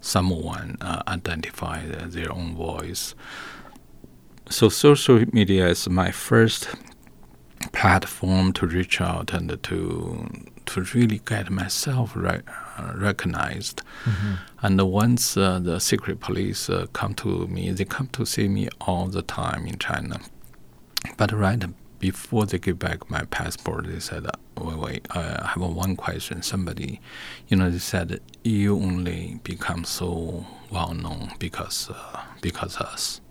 someone 0.00 0.78
uh, 0.80 1.02
identify 1.06 1.84
their 1.86 2.32
own 2.32 2.56
voice. 2.56 3.14
So 4.48 4.70
social 4.70 5.22
media 5.32 5.68
is 5.68 5.86
my 5.88 6.10
first 6.10 6.68
platform 7.72 8.54
to 8.54 8.66
reach 8.66 9.02
out 9.02 9.34
and 9.34 9.62
to 9.62 10.26
to 10.66 10.82
really 10.94 11.20
get 11.24 11.50
myself 11.50 12.12
re- 12.14 12.42
uh, 12.78 12.92
recognized. 12.94 13.82
Mm-hmm. 14.04 14.32
And 14.62 14.80
once 14.90 15.36
uh, 15.36 15.58
the 15.58 15.80
secret 15.80 16.20
police 16.20 16.68
uh, 16.68 16.86
come 16.92 17.14
to 17.14 17.46
me, 17.48 17.70
they 17.70 17.84
come 17.84 18.08
to 18.08 18.24
see 18.26 18.48
me 18.48 18.68
all 18.80 19.06
the 19.06 19.22
time 19.22 19.66
in 19.66 19.78
China. 19.78 20.20
But 21.16 21.32
right 21.32 21.64
before 21.98 22.46
they 22.46 22.58
give 22.58 22.78
back 22.78 23.08
my 23.10 23.24
passport, 23.24 23.86
they 23.86 24.00
said, 24.00 24.26
"Wait, 24.58 24.76
wait, 24.76 25.06
I 25.10 25.52
have 25.54 25.62
one 25.62 25.96
question." 25.96 26.42
Somebody, 26.42 27.00
you 27.48 27.56
know, 27.56 27.70
they 27.70 27.78
said, 27.78 28.20
"You 28.42 28.76
only 28.76 29.40
become 29.44 29.84
so 29.84 30.44
well 30.70 30.94
known 30.94 31.32
because 31.38 31.90
uh, 31.90 32.20
because 32.40 32.76
us." 32.76 33.21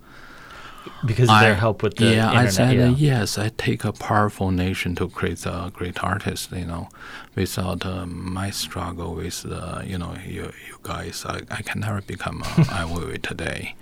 Because 1.06 1.30
of 1.30 1.40
their 1.40 1.56
help 1.56 1.84
with 1.84 1.96
the 1.98 2.06
yeah, 2.06 2.28
internet, 2.28 2.36
I 2.36 2.50
said 2.50 2.76
yeah. 2.76 2.88
uh, 2.88 2.90
yes. 2.92 3.38
I 3.38 3.50
take 3.50 3.84
a 3.84 3.92
powerful 3.92 4.52
nation 4.52 4.96
to 4.96 5.08
create 5.10 5.46
a 5.46 5.72
great 5.74 6.04
artist. 6.04 6.52
You 6.52 6.66
know, 6.66 6.90
without 7.36 7.86
uh, 7.86 8.06
my 8.06 8.50
struggle 8.50 9.16
with 9.16 9.46
uh, 9.46 9.82
you 9.86 9.98
know 9.98 10.16
you 10.26 10.52
you 10.68 10.78
guys, 10.84 11.26
I, 11.28 11.42
I 11.50 11.62
can 11.62 11.82
never 11.82 12.02
become 12.02 12.44
uh, 12.44 12.48
Ai 12.72 12.86
Weiwei 12.86 13.22
today. 13.22 13.76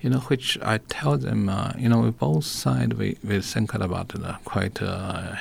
You 0.00 0.10
know, 0.10 0.20
which 0.20 0.58
I 0.62 0.78
tell 0.78 1.16
them. 1.18 1.48
Uh, 1.48 1.72
you 1.76 1.88
know, 1.88 2.00
we 2.00 2.10
both 2.10 2.44
side 2.44 2.94
we 2.94 3.16
we 3.22 3.40
think 3.40 3.74
about 3.74 4.14
it 4.14 4.24
uh, 4.24 4.36
quite. 4.44 4.80
Uh, 4.82 5.36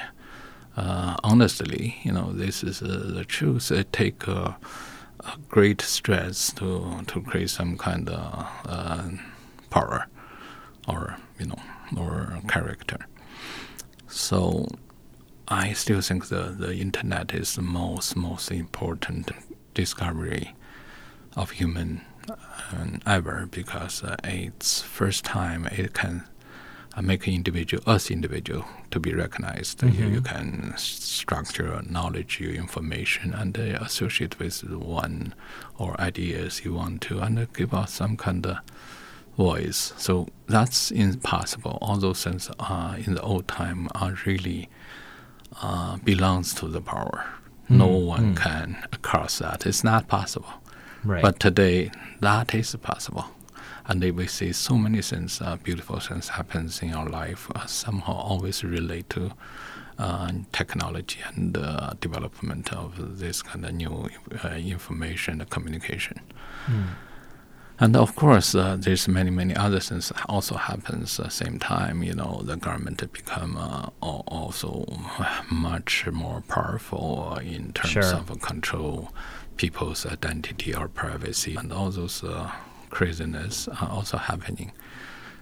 honestly, 1.23 1.97
you 2.03 2.11
know, 2.11 2.31
this 2.33 2.63
is 2.63 2.79
the 2.81 3.25
truth. 3.25 3.71
It 3.71 3.91
take 3.91 4.27
a 4.27 4.55
great 5.49 5.81
stress 5.81 6.53
to 6.53 7.01
to 7.07 7.21
create 7.21 7.49
some 7.49 7.77
kind 7.77 8.09
of 8.09 9.19
power 9.71 10.07
or 10.87 11.17
you 11.39 11.47
know 11.47 11.61
or 11.97 12.39
character. 12.47 12.99
So 14.07 14.67
I 15.47 15.73
still 15.73 16.01
think 16.01 16.27
the, 16.27 16.55
the 16.57 16.75
internet 16.75 17.33
is 17.33 17.55
the 17.55 17.61
most 17.61 18.15
most 18.15 18.51
important 18.51 19.31
discovery 19.73 20.55
of 21.35 21.51
human 21.51 22.01
uh, 22.29 22.35
ever 23.05 23.47
because 23.51 24.03
uh, 24.03 24.15
it's 24.23 24.81
first 24.81 25.23
time 25.23 25.67
it 25.67 25.93
can 25.93 26.23
uh, 26.97 27.01
make 27.01 27.27
an 27.27 27.33
individual 27.33 27.83
us 27.85 28.09
individual 28.09 28.65
to 28.91 28.99
be 28.99 29.13
recognized. 29.13 29.79
Mm-hmm. 29.79 30.03
You, 30.03 30.09
you, 30.09 30.21
can 30.21 30.73
structure 30.77 31.81
knowledge, 31.87 32.39
your 32.39 32.53
information, 32.53 33.33
and 33.33 33.57
uh, 33.57 33.77
associate 33.81 34.39
with 34.39 34.63
one 34.63 35.33
or 35.77 35.99
ideas 36.01 36.65
you 36.65 36.73
want 36.73 37.01
to, 37.03 37.19
and 37.19 37.53
give 37.53 37.73
us 37.73 37.93
some 37.93 38.17
kind 38.17 38.45
of 38.45 38.57
voice. 39.37 39.93
So 39.97 40.27
that's 40.47 40.91
impossible. 40.91 41.77
All 41.81 41.97
those 41.97 42.23
things 42.23 42.49
uh, 42.59 42.97
in 43.05 43.13
the 43.13 43.21
old 43.21 43.47
time 43.47 43.87
are 43.95 44.15
really 44.25 44.69
uh, 45.61 45.97
belongs 45.97 46.53
to 46.55 46.67
the 46.67 46.81
power. 46.81 47.25
Mm. 47.69 47.77
No 47.77 47.87
one 47.87 48.35
mm. 48.35 48.37
can 48.37 48.83
cross 49.01 49.39
that. 49.39 49.65
It's 49.65 49.83
not 49.83 50.07
possible. 50.07 50.53
Right. 51.03 51.21
But 51.21 51.39
today, 51.39 51.91
that 52.19 52.53
is 52.55 52.75
possible. 52.75 53.25
And 53.85 54.03
we 54.15 54.27
see 54.27 54.51
so 54.51 54.75
many 54.75 55.01
things, 55.01 55.39
uh, 55.39 55.55
beautiful 55.63 55.99
things 55.99 56.29
happens 56.29 56.81
in 56.81 56.93
our 56.93 57.07
life, 57.07 57.49
uh, 57.55 57.65
somehow 57.67 58.13
always 58.13 58.63
relate 58.63 59.09
to 59.11 59.31
uh, 59.97 60.31
technology 60.51 61.19
and 61.25 61.57
uh, 61.57 61.93
development 62.01 62.73
of 62.73 63.19
this 63.19 63.41
kind 63.41 63.65
of 63.65 63.73
new 63.73 64.09
uh, 64.43 64.49
information 64.49 65.43
communication. 65.49 66.19
Mm. 66.65 66.87
And 67.79 67.95
of 67.95 68.15
course, 68.15 68.55
uh, 68.55 68.75
there's 68.79 69.07
many, 69.07 69.29
many 69.29 69.55
other 69.55 69.79
things 69.79 70.11
also 70.27 70.55
happens 70.55 71.19
at 71.19 71.25
the 71.25 71.31
same 71.31 71.59
time. 71.59 72.01
You 72.01 72.15
know, 72.15 72.41
the 72.43 72.57
government 72.57 72.99
become 73.13 73.55
uh, 73.55 73.89
also 74.01 74.85
much 75.51 76.07
more 76.07 76.41
powerful 76.47 77.37
in 77.37 77.73
terms 77.73 77.91
sure. 77.91 78.15
of 78.15 78.41
control 78.41 79.13
people's 79.57 80.05
identity 80.05 80.73
or 80.73 80.87
privacy, 80.87 81.55
and 81.55 81.71
all 81.71 81.91
those 81.91 82.23
uh, 82.23 82.51
craziness 82.89 83.67
are 83.67 83.89
also 83.89 84.17
happening. 84.17 84.71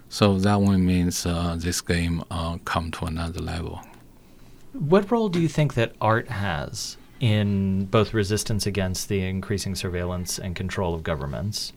So 0.10 0.38
that 0.40 0.60
one 0.62 0.86
means 0.86 1.26
uh, 1.26 1.56
this 1.58 1.82
game 1.82 2.24
uh, 2.30 2.58
come 2.66 2.92
to 2.92 3.06
another 3.06 3.42
level. 3.42 3.82
What 4.74 5.10
role 5.10 5.30
do 5.30 5.40
you 5.40 5.48
think 5.48 5.74
that 5.76 5.94
art 6.02 6.28
has 6.30 6.98
in 7.22 7.86
both 7.86 8.14
resistance 8.14 8.66
against 8.66 9.08
the 9.08 9.22
increasing 9.22 9.74
surveillance 9.74 10.38
and 10.38 10.54
control 10.54 10.94
of 10.94 11.04
governments? 11.04 11.72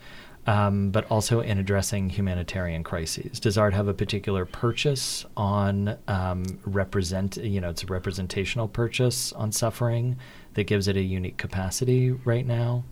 Um, 0.46 0.90
but 0.90 1.10
also 1.10 1.40
in 1.40 1.58
addressing 1.58 2.10
humanitarian 2.10 2.82
crises. 2.82 3.38
Does 3.40 3.58
art 3.58 3.74
have 3.74 3.88
a 3.88 3.94
particular 3.94 4.44
purchase 4.44 5.26
on 5.36 5.96
um, 6.08 6.44
represent? 6.64 7.36
You 7.36 7.60
know, 7.60 7.70
it's 7.70 7.82
a 7.82 7.86
representational 7.86 8.68
purchase 8.68 9.32
on 9.32 9.52
suffering 9.52 10.16
that 10.54 10.64
gives 10.64 10.88
it 10.88 10.96
a 10.96 11.02
unique 11.02 11.36
capacity 11.36 12.10
right 12.10 12.46
now. 12.46 12.84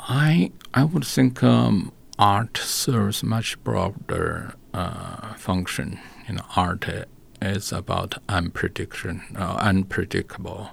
I 0.00 0.52
I 0.72 0.84
would 0.84 1.04
think 1.04 1.42
um, 1.42 1.92
art 2.18 2.56
serves 2.56 3.22
much 3.22 3.62
broader 3.62 4.54
uh, 4.72 5.34
function. 5.34 6.00
You 6.28 6.34
know, 6.36 6.44
art 6.56 6.86
is 7.40 7.72
about 7.72 8.18
unprediction, 8.28 9.22
uh, 9.36 9.56
unpredictable 9.60 10.70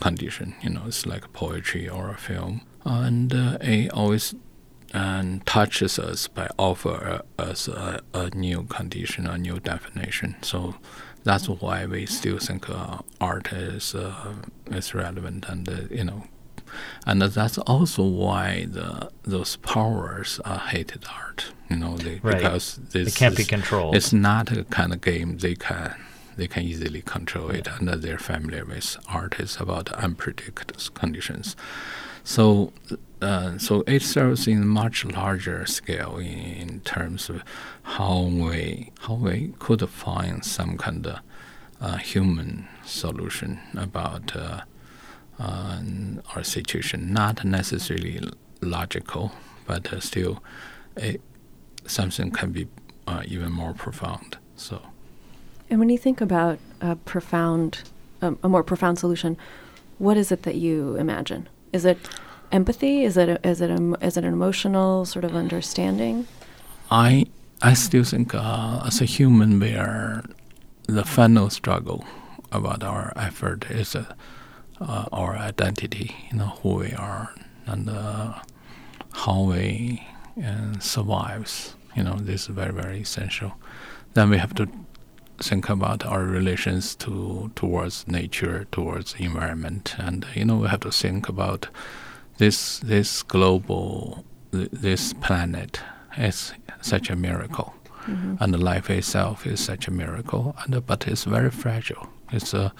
condition. 0.00 0.54
You 0.62 0.70
know, 0.70 0.82
it's 0.86 1.06
like 1.06 1.32
poetry 1.32 1.88
or 1.88 2.10
a 2.10 2.16
film, 2.16 2.62
and 2.84 3.32
uh, 3.32 3.58
it 3.60 3.92
always 3.92 4.34
and 4.94 5.44
touches 5.44 5.98
us 5.98 6.28
by 6.28 6.48
offer 6.56 7.22
us 7.36 7.66
a, 7.66 8.00
a, 8.14 8.30
new 8.30 8.62
condition, 8.62 9.26
a 9.26 9.36
new 9.36 9.58
definition. 9.58 10.36
So 10.40 10.76
that's 11.24 11.48
why 11.48 11.84
we 11.84 12.06
still 12.06 12.38
think 12.38 12.70
uh, 12.70 12.98
art 13.20 13.52
is 13.52 13.94
uh, 13.96 14.34
is 14.70 14.94
relevant, 14.94 15.46
and 15.48 15.68
uh, 15.68 15.72
you 15.90 16.04
know, 16.04 16.24
and 17.06 17.20
that's 17.20 17.58
also 17.58 18.04
why 18.04 18.66
the 18.70 19.10
those 19.24 19.56
powers 19.56 20.40
are 20.44 20.60
hated 20.60 21.04
art. 21.12 21.52
You 21.68 21.76
know, 21.76 21.96
they, 21.96 22.20
right. 22.22 22.36
because 22.36 22.78
this 22.92 23.08
it 23.08 23.18
can't 23.18 23.36
be 23.36 23.44
controlled. 23.44 23.96
It's 23.96 24.12
not 24.12 24.52
a 24.52 24.62
kind 24.64 24.92
of 24.92 25.00
game 25.00 25.38
they 25.38 25.56
can 25.56 25.96
they 26.36 26.46
can 26.46 26.62
easily 26.62 27.02
control 27.02 27.50
it, 27.50 27.66
and 27.66 27.88
they're 27.88 28.18
familiar 28.18 28.64
with 28.64 28.96
art 29.08 29.40
is 29.40 29.56
about 29.56 29.92
unpredictable 29.92 30.80
conditions. 30.94 31.56
So 32.22 32.72
uh, 33.24 33.56
so 33.58 33.82
it 33.86 34.02
serves 34.02 34.46
in 34.46 34.68
much 34.68 35.04
larger 35.04 35.64
scale 35.64 36.18
in, 36.18 36.80
terms 36.80 37.30
of 37.30 37.42
how 37.82 38.20
we 38.24 38.92
how 39.00 39.14
we 39.14 39.54
could 39.58 39.88
find 39.88 40.44
some 40.44 40.76
kind 40.76 41.06
of 41.06 41.20
uh, 41.80 41.96
human 41.96 42.68
solution 42.84 43.58
about 43.76 44.36
uh, 44.36 44.60
uh 45.38 45.80
our 46.34 46.44
situation, 46.44 47.12
not 47.12 47.44
necessarily 47.44 48.20
logical, 48.60 49.32
but 49.66 49.90
uh, 49.92 50.00
still, 50.00 50.42
it, 50.96 51.20
something 51.86 52.30
can 52.30 52.52
be 52.52 52.66
uh, 53.06 53.22
even 53.24 53.50
more 53.50 53.72
profound. 53.72 54.36
So, 54.56 54.82
and 55.70 55.80
when 55.80 55.88
you 55.88 55.98
think 55.98 56.20
about 56.20 56.58
a 56.82 56.96
profound, 56.96 57.82
um, 58.20 58.38
a 58.42 58.48
more 58.48 58.62
profound 58.62 58.98
solution, 58.98 59.38
what 59.98 60.16
is 60.18 60.30
it 60.30 60.42
that 60.42 60.56
you 60.56 60.96
imagine? 60.96 61.48
Is 61.72 61.86
it 61.86 61.98
empathy? 62.52 63.04
Is 63.04 63.16
it 63.16 63.28
a, 63.28 63.46
is 63.46 63.60
it 63.60 63.70
a, 63.70 63.96
is 64.00 64.16
it 64.16 64.24
an 64.24 64.32
emotional 64.32 65.04
sort 65.04 65.24
of 65.24 65.34
understanding? 65.34 66.26
I 66.90 67.26
I 67.62 67.74
still 67.74 68.04
think 68.04 68.34
uh, 68.34 68.82
as 68.86 69.00
a 69.00 69.04
human 69.04 69.58
we 69.58 69.74
are 69.74 70.24
the 70.86 71.04
final 71.04 71.50
struggle 71.50 72.04
about 72.52 72.82
our 72.82 73.12
effort 73.16 73.70
is 73.70 73.96
uh, 73.96 74.04
uh, 74.80 75.06
our 75.12 75.36
identity. 75.36 76.14
You 76.30 76.38
know 76.38 76.58
who 76.62 76.74
we 76.74 76.92
are 76.92 77.34
and 77.66 77.88
uh, 77.88 78.34
how 79.12 79.42
we 79.42 80.06
uh, 80.44 80.78
survives. 80.78 81.74
You 81.96 82.04
know 82.04 82.16
this 82.16 82.42
is 82.42 82.46
very 82.48 82.72
very 82.72 83.00
essential. 83.00 83.52
Then 84.14 84.30
we 84.30 84.38
have 84.38 84.54
to 84.54 84.68
think 85.38 85.68
about 85.68 86.06
our 86.06 86.22
relations 86.22 86.94
to 86.96 87.50
towards 87.56 88.06
nature, 88.06 88.66
towards 88.70 89.14
environment, 89.18 89.94
and 89.98 90.26
you 90.34 90.44
know 90.44 90.56
we 90.56 90.68
have 90.68 90.80
to 90.80 90.92
think 90.92 91.28
about 91.28 91.68
this 92.38 92.78
this 92.80 93.22
global 93.22 94.24
this 94.50 95.12
planet 95.14 95.80
is 96.16 96.52
such 96.80 97.10
a 97.10 97.16
miracle, 97.16 97.74
mm-hmm. 98.06 98.36
and 98.40 98.62
life 98.62 98.90
itself 98.90 99.46
is 99.46 99.60
such 99.60 99.88
a 99.88 99.90
miracle, 99.90 100.54
and 100.64 100.86
but 100.86 101.06
it's 101.08 101.24
very 101.24 101.50
fragile. 101.50 102.08
It's 102.32 102.54
a 102.54 102.72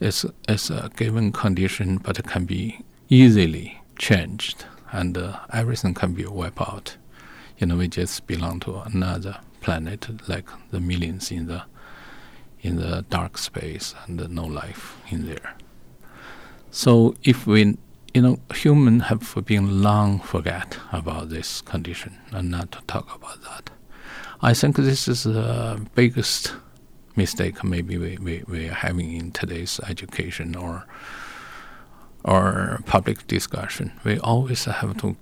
it's 0.00 0.24
it's 0.48 0.70
a 0.70 0.90
given 0.96 1.32
condition, 1.32 1.98
but 1.98 2.18
it 2.18 2.26
can 2.26 2.44
be 2.44 2.80
easily 3.08 3.80
changed, 3.98 4.64
and 4.92 5.16
uh, 5.16 5.38
everything 5.52 5.94
can 5.94 6.14
be 6.14 6.26
wiped 6.26 6.60
out. 6.60 6.96
You 7.58 7.68
know, 7.68 7.76
we 7.76 7.88
just 7.88 8.26
belong 8.26 8.60
to 8.60 8.80
another 8.80 9.38
planet, 9.60 10.08
like 10.28 10.48
the 10.70 10.80
millions 10.80 11.30
in 11.30 11.46
the 11.46 11.62
in 12.60 12.76
the 12.76 13.04
dark 13.10 13.38
space, 13.38 13.94
and 14.06 14.28
no 14.30 14.44
life 14.44 14.96
in 15.10 15.26
there. 15.26 15.54
So 16.70 17.14
if 17.22 17.46
we 17.46 17.76
you 18.14 18.22
know, 18.22 18.38
humans 18.54 19.04
have 19.04 19.44
been 19.44 19.82
long 19.82 20.20
forget 20.20 20.78
about 20.92 21.30
this 21.30 21.60
condition 21.60 22.16
and 22.30 22.48
not 22.48 22.70
to 22.70 22.80
talk 22.86 23.12
about 23.14 23.42
that. 23.42 23.70
I 24.40 24.54
think 24.54 24.76
this 24.76 25.08
is 25.08 25.24
the 25.24 25.84
biggest 25.96 26.54
mistake 27.16 27.64
maybe 27.64 27.98
we, 27.98 28.16
we, 28.18 28.44
we 28.46 28.68
are 28.68 28.74
having 28.74 29.12
in 29.12 29.32
today's 29.32 29.80
education 29.88 30.54
or 30.54 30.86
or 32.24 32.80
public 32.86 33.26
discussion. 33.26 33.92
We 34.02 34.18
always 34.18 34.64
have 34.64 34.96
to, 34.98 35.16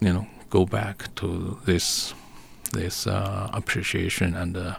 you 0.00 0.12
know, 0.12 0.26
go 0.50 0.64
back 0.64 1.14
to 1.16 1.58
this 1.66 2.14
this 2.72 3.06
uh, 3.06 3.50
appreciation 3.52 4.34
and 4.34 4.56
uh, 4.56 4.76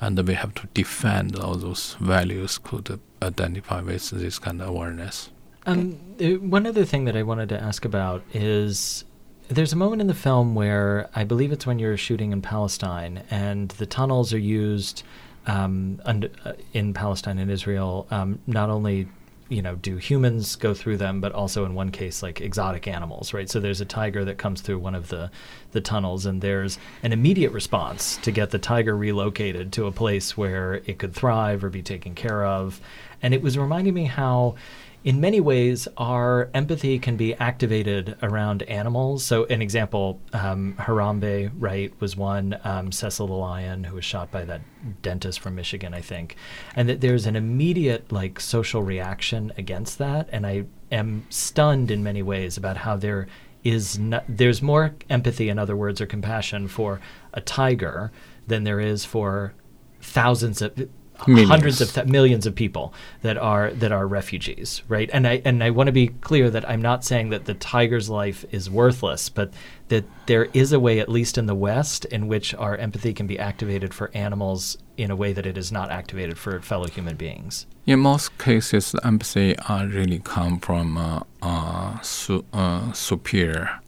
and 0.00 0.18
we 0.26 0.34
have 0.34 0.54
to 0.54 0.66
defend 0.74 1.36
all 1.36 1.54
those 1.54 1.96
values 2.00 2.58
could 2.58 2.98
identify 3.22 3.82
with 3.82 4.10
this 4.10 4.38
kind 4.38 4.60
of 4.60 4.68
awareness. 4.68 5.30
Um, 5.66 5.98
uh, 6.20 6.38
one 6.38 6.66
other 6.66 6.84
thing 6.84 7.04
that 7.04 7.16
I 7.16 7.22
wanted 7.22 7.48
to 7.50 7.62
ask 7.62 7.84
about 7.84 8.22
is 8.32 9.04
there's 9.48 9.72
a 9.72 9.76
moment 9.76 10.00
in 10.00 10.06
the 10.06 10.14
film 10.14 10.54
where 10.54 11.10
I 11.14 11.24
believe 11.24 11.52
it's 11.52 11.66
when 11.66 11.78
you're 11.78 11.96
shooting 11.96 12.32
in 12.32 12.40
Palestine 12.40 13.24
and 13.30 13.68
the 13.70 13.86
tunnels 13.86 14.32
are 14.32 14.38
used 14.38 15.02
um, 15.46 16.00
under, 16.04 16.30
uh, 16.44 16.52
in 16.72 16.94
Palestine 16.94 17.38
and 17.38 17.50
Israel 17.50 18.06
um, 18.10 18.38
not 18.46 18.70
only 18.70 19.08
you 19.48 19.60
know 19.60 19.74
do 19.74 19.96
humans 19.96 20.54
go 20.54 20.72
through 20.72 20.96
them 20.96 21.20
but 21.20 21.32
also 21.32 21.64
in 21.64 21.74
one 21.74 21.90
case 21.90 22.22
like 22.22 22.40
exotic 22.40 22.86
animals 22.86 23.34
right? 23.34 23.50
So 23.50 23.58
there's 23.58 23.80
a 23.80 23.84
tiger 23.84 24.24
that 24.24 24.38
comes 24.38 24.60
through 24.60 24.78
one 24.78 24.94
of 24.94 25.08
the 25.08 25.30
the 25.72 25.80
tunnels 25.80 26.24
and 26.26 26.40
there's 26.40 26.78
an 27.02 27.12
immediate 27.12 27.50
response 27.50 28.16
to 28.18 28.30
get 28.30 28.50
the 28.50 28.58
tiger 28.58 28.96
relocated 28.96 29.72
to 29.72 29.86
a 29.86 29.92
place 29.92 30.36
where 30.36 30.74
it 30.86 31.00
could 31.00 31.14
thrive 31.14 31.64
or 31.64 31.70
be 31.70 31.82
taken 31.82 32.14
care 32.14 32.44
of. 32.44 32.80
And 33.22 33.34
it 33.34 33.42
was 33.42 33.58
reminding 33.58 33.94
me 33.94 34.04
how 34.04 34.54
in 35.02 35.20
many 35.20 35.40
ways, 35.40 35.88
our 35.96 36.50
empathy 36.52 36.98
can 36.98 37.16
be 37.16 37.34
activated 37.34 38.16
around 38.22 38.62
animals. 38.64 39.24
So, 39.24 39.46
an 39.46 39.62
example, 39.62 40.20
um, 40.34 40.74
Harambe, 40.78 41.50
right, 41.58 41.92
was 42.00 42.16
one. 42.16 42.58
Um, 42.64 42.92
Cecil 42.92 43.26
the 43.26 43.32
lion, 43.32 43.84
who 43.84 43.94
was 43.96 44.04
shot 44.04 44.30
by 44.30 44.44
that 44.44 44.60
dentist 45.00 45.40
from 45.40 45.54
Michigan, 45.54 45.94
I 45.94 46.02
think, 46.02 46.36
and 46.76 46.88
that 46.88 47.00
there's 47.00 47.24
an 47.24 47.34
immediate 47.34 48.12
like 48.12 48.40
social 48.40 48.82
reaction 48.82 49.52
against 49.56 49.98
that. 49.98 50.28
And 50.32 50.46
I 50.46 50.64
am 50.92 51.24
stunned 51.30 51.90
in 51.90 52.02
many 52.02 52.22
ways 52.22 52.58
about 52.58 52.76
how 52.76 52.96
there 52.96 53.26
is 53.64 53.98
not, 53.98 54.24
there's 54.28 54.60
more 54.60 54.94
empathy, 55.08 55.48
in 55.48 55.58
other 55.58 55.76
words, 55.76 56.00
or 56.00 56.06
compassion 56.06 56.68
for 56.68 57.00
a 57.32 57.40
tiger 57.40 58.12
than 58.46 58.64
there 58.64 58.80
is 58.80 59.04
for 59.04 59.54
thousands 60.02 60.60
of 60.60 60.88
Millions. 61.26 61.50
hundreds 61.50 61.80
of 61.80 61.92
th- 61.92 62.06
millions 62.06 62.46
of 62.46 62.54
people 62.54 62.94
that 63.22 63.36
are 63.36 63.70
that 63.72 63.92
are 63.92 64.06
refugees, 64.06 64.82
right? 64.88 65.10
And 65.12 65.26
I 65.26 65.42
and 65.44 65.62
I 65.62 65.70
want 65.70 65.88
to 65.88 65.92
be 65.92 66.08
clear 66.08 66.50
that 66.50 66.68
I'm 66.68 66.82
not 66.82 67.04
saying 67.04 67.30
that 67.30 67.44
the 67.44 67.54
tiger's 67.54 68.08
life 68.08 68.44
is 68.50 68.70
worthless, 68.70 69.28
but 69.28 69.52
that 69.88 70.04
there 70.26 70.48
is 70.52 70.72
a 70.72 70.80
way, 70.80 71.00
at 71.00 71.08
least 71.08 71.36
in 71.36 71.46
the 71.46 71.54
West, 71.54 72.04
in 72.06 72.28
which 72.28 72.54
our 72.54 72.76
empathy 72.76 73.12
can 73.12 73.26
be 73.26 73.38
activated 73.38 73.92
for 73.92 74.10
animals 74.14 74.78
in 74.96 75.10
a 75.10 75.16
way 75.16 75.32
that 75.32 75.46
it 75.46 75.58
is 75.58 75.72
not 75.72 75.90
activated 75.90 76.38
for 76.38 76.60
fellow 76.60 76.86
human 76.86 77.16
beings. 77.16 77.66
In 77.86 78.00
most 78.00 78.38
cases, 78.38 78.94
empathy 79.02 79.56
uh, 79.58 79.86
really 79.86 80.20
come 80.20 80.60
from 80.60 80.96
uh, 80.96 81.20
uh, 81.42 82.00
su- 82.00 82.44
uh, 82.52 82.92
superior 82.92 83.80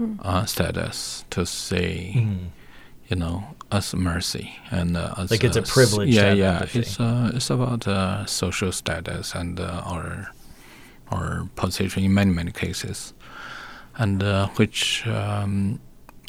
mm. 0.00 0.48
status 0.48 1.24
to 1.30 1.44
say, 1.44 2.14
mm. 2.16 2.38
You 3.08 3.16
know, 3.16 3.44
as 3.70 3.94
mercy 3.94 4.56
and 4.70 4.96
uh, 4.96 5.14
as 5.18 5.30
like 5.30 5.44
it's 5.44 5.56
a 5.56 5.62
privilege. 5.62 6.14
Yeah, 6.14 6.32
yeah. 6.32 6.54
Empathy. 6.54 6.78
It's 6.80 7.00
uh, 7.00 7.30
it's 7.34 7.50
about 7.50 7.86
uh, 7.86 8.26
social 8.26 8.72
status 8.72 9.34
and 9.34 9.60
uh, 9.60 9.82
our 9.84 10.32
our 11.10 11.48
position 11.54 12.04
in 12.04 12.14
many 12.14 12.32
many 12.32 12.52
cases, 12.52 13.14
and 13.96 14.22
uh, 14.22 14.48
which 14.56 15.06
um, 15.06 15.80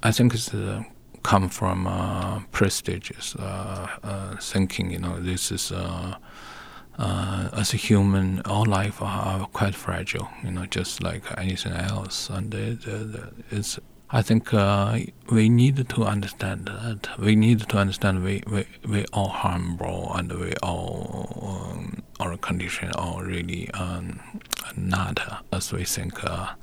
I 0.03 0.11
think 0.11 0.33
is 0.33 0.53
uh, 0.53 0.83
come 1.23 1.49
from 1.49 1.87
uh, 1.87 2.39
prestigious 2.51 3.35
thinking. 4.39 4.91
You 4.91 4.99
know, 4.99 5.19
this 5.19 5.51
is. 5.51 5.71
as 7.53 7.73
a 7.73 7.77
human, 7.77 8.41
all 8.45 8.65
life 8.65 9.01
are 9.01 9.47
quite 9.53 9.75
fragile, 9.75 10.29
you 10.43 10.51
know, 10.51 10.65
just 10.65 11.03
like 11.03 11.23
anything 11.37 11.73
else, 11.73 12.29
and 12.29 12.53
it, 12.53 12.79
it's 13.51 13.79
I 14.09 14.21
think 14.21 14.53
uh, 14.53 14.99
we 15.29 15.49
need 15.49 15.89
to 15.89 16.03
understand 16.05 16.67
that 16.67 17.19
we 17.19 17.35
need 17.35 17.59
to 17.67 17.77
understand 17.77 18.23
we 18.23 18.41
we, 18.47 18.65
we 18.87 19.05
all 19.11 19.27
harmful 19.27 20.13
and 20.15 20.31
we 20.31 20.53
all 20.63 21.71
um, 21.73 22.03
our 22.19 22.37
condition 22.37 22.89
are 22.93 23.23
really 23.23 23.69
um, 23.71 24.21
not 24.77 25.43
as 25.51 25.73
we 25.73 25.83
think. 25.83 26.23
Uh, 26.23 26.53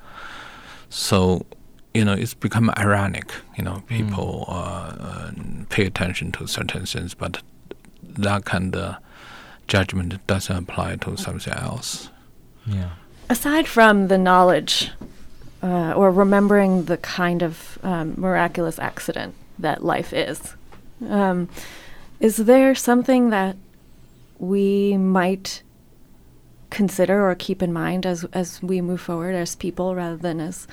so 0.88 1.44
you 1.92 2.04
know 2.04 2.14
it's 2.14 2.32
become 2.32 2.70
ironic. 2.78 3.30
You 3.58 3.64
know 3.64 3.82
people 3.88 4.46
mm. 4.48 4.54
uh, 4.54 5.66
pay 5.68 5.84
attention 5.84 6.32
to 6.32 6.46
certain 6.46 6.86
things, 6.86 7.12
but 7.12 7.42
that 8.02 8.46
kind 8.46 8.74
of 8.74 8.96
judgment 9.68 10.26
doesn't 10.26 10.56
apply 10.56 10.96
to 10.96 11.16
something 11.18 11.52
else. 11.52 12.08
Yeah. 12.66 12.90
Aside 13.28 13.66
from 13.66 14.08
the 14.08 14.18
knowledge 14.18 14.90
uh, 15.64 15.94
or 15.96 16.10
remembering 16.10 16.84
the 16.84 16.98
kind 16.98 17.42
of 17.42 17.78
um, 17.82 18.14
miraculous 18.18 18.78
accident 18.78 19.34
that 19.58 19.82
life 19.82 20.12
is. 20.12 20.54
Um, 21.08 21.48
is 22.20 22.36
there 22.36 22.74
something 22.74 23.30
that 23.30 23.56
we 24.38 24.98
might 24.98 25.62
consider 26.68 27.26
or 27.26 27.34
keep 27.34 27.62
in 27.62 27.72
mind 27.72 28.04
as 28.04 28.24
as 28.32 28.62
we 28.62 28.80
move 28.80 29.00
forward 29.00 29.34
as 29.34 29.56
people 29.56 29.94
rather 29.94 30.16
than 30.18 30.38
as 30.40 30.66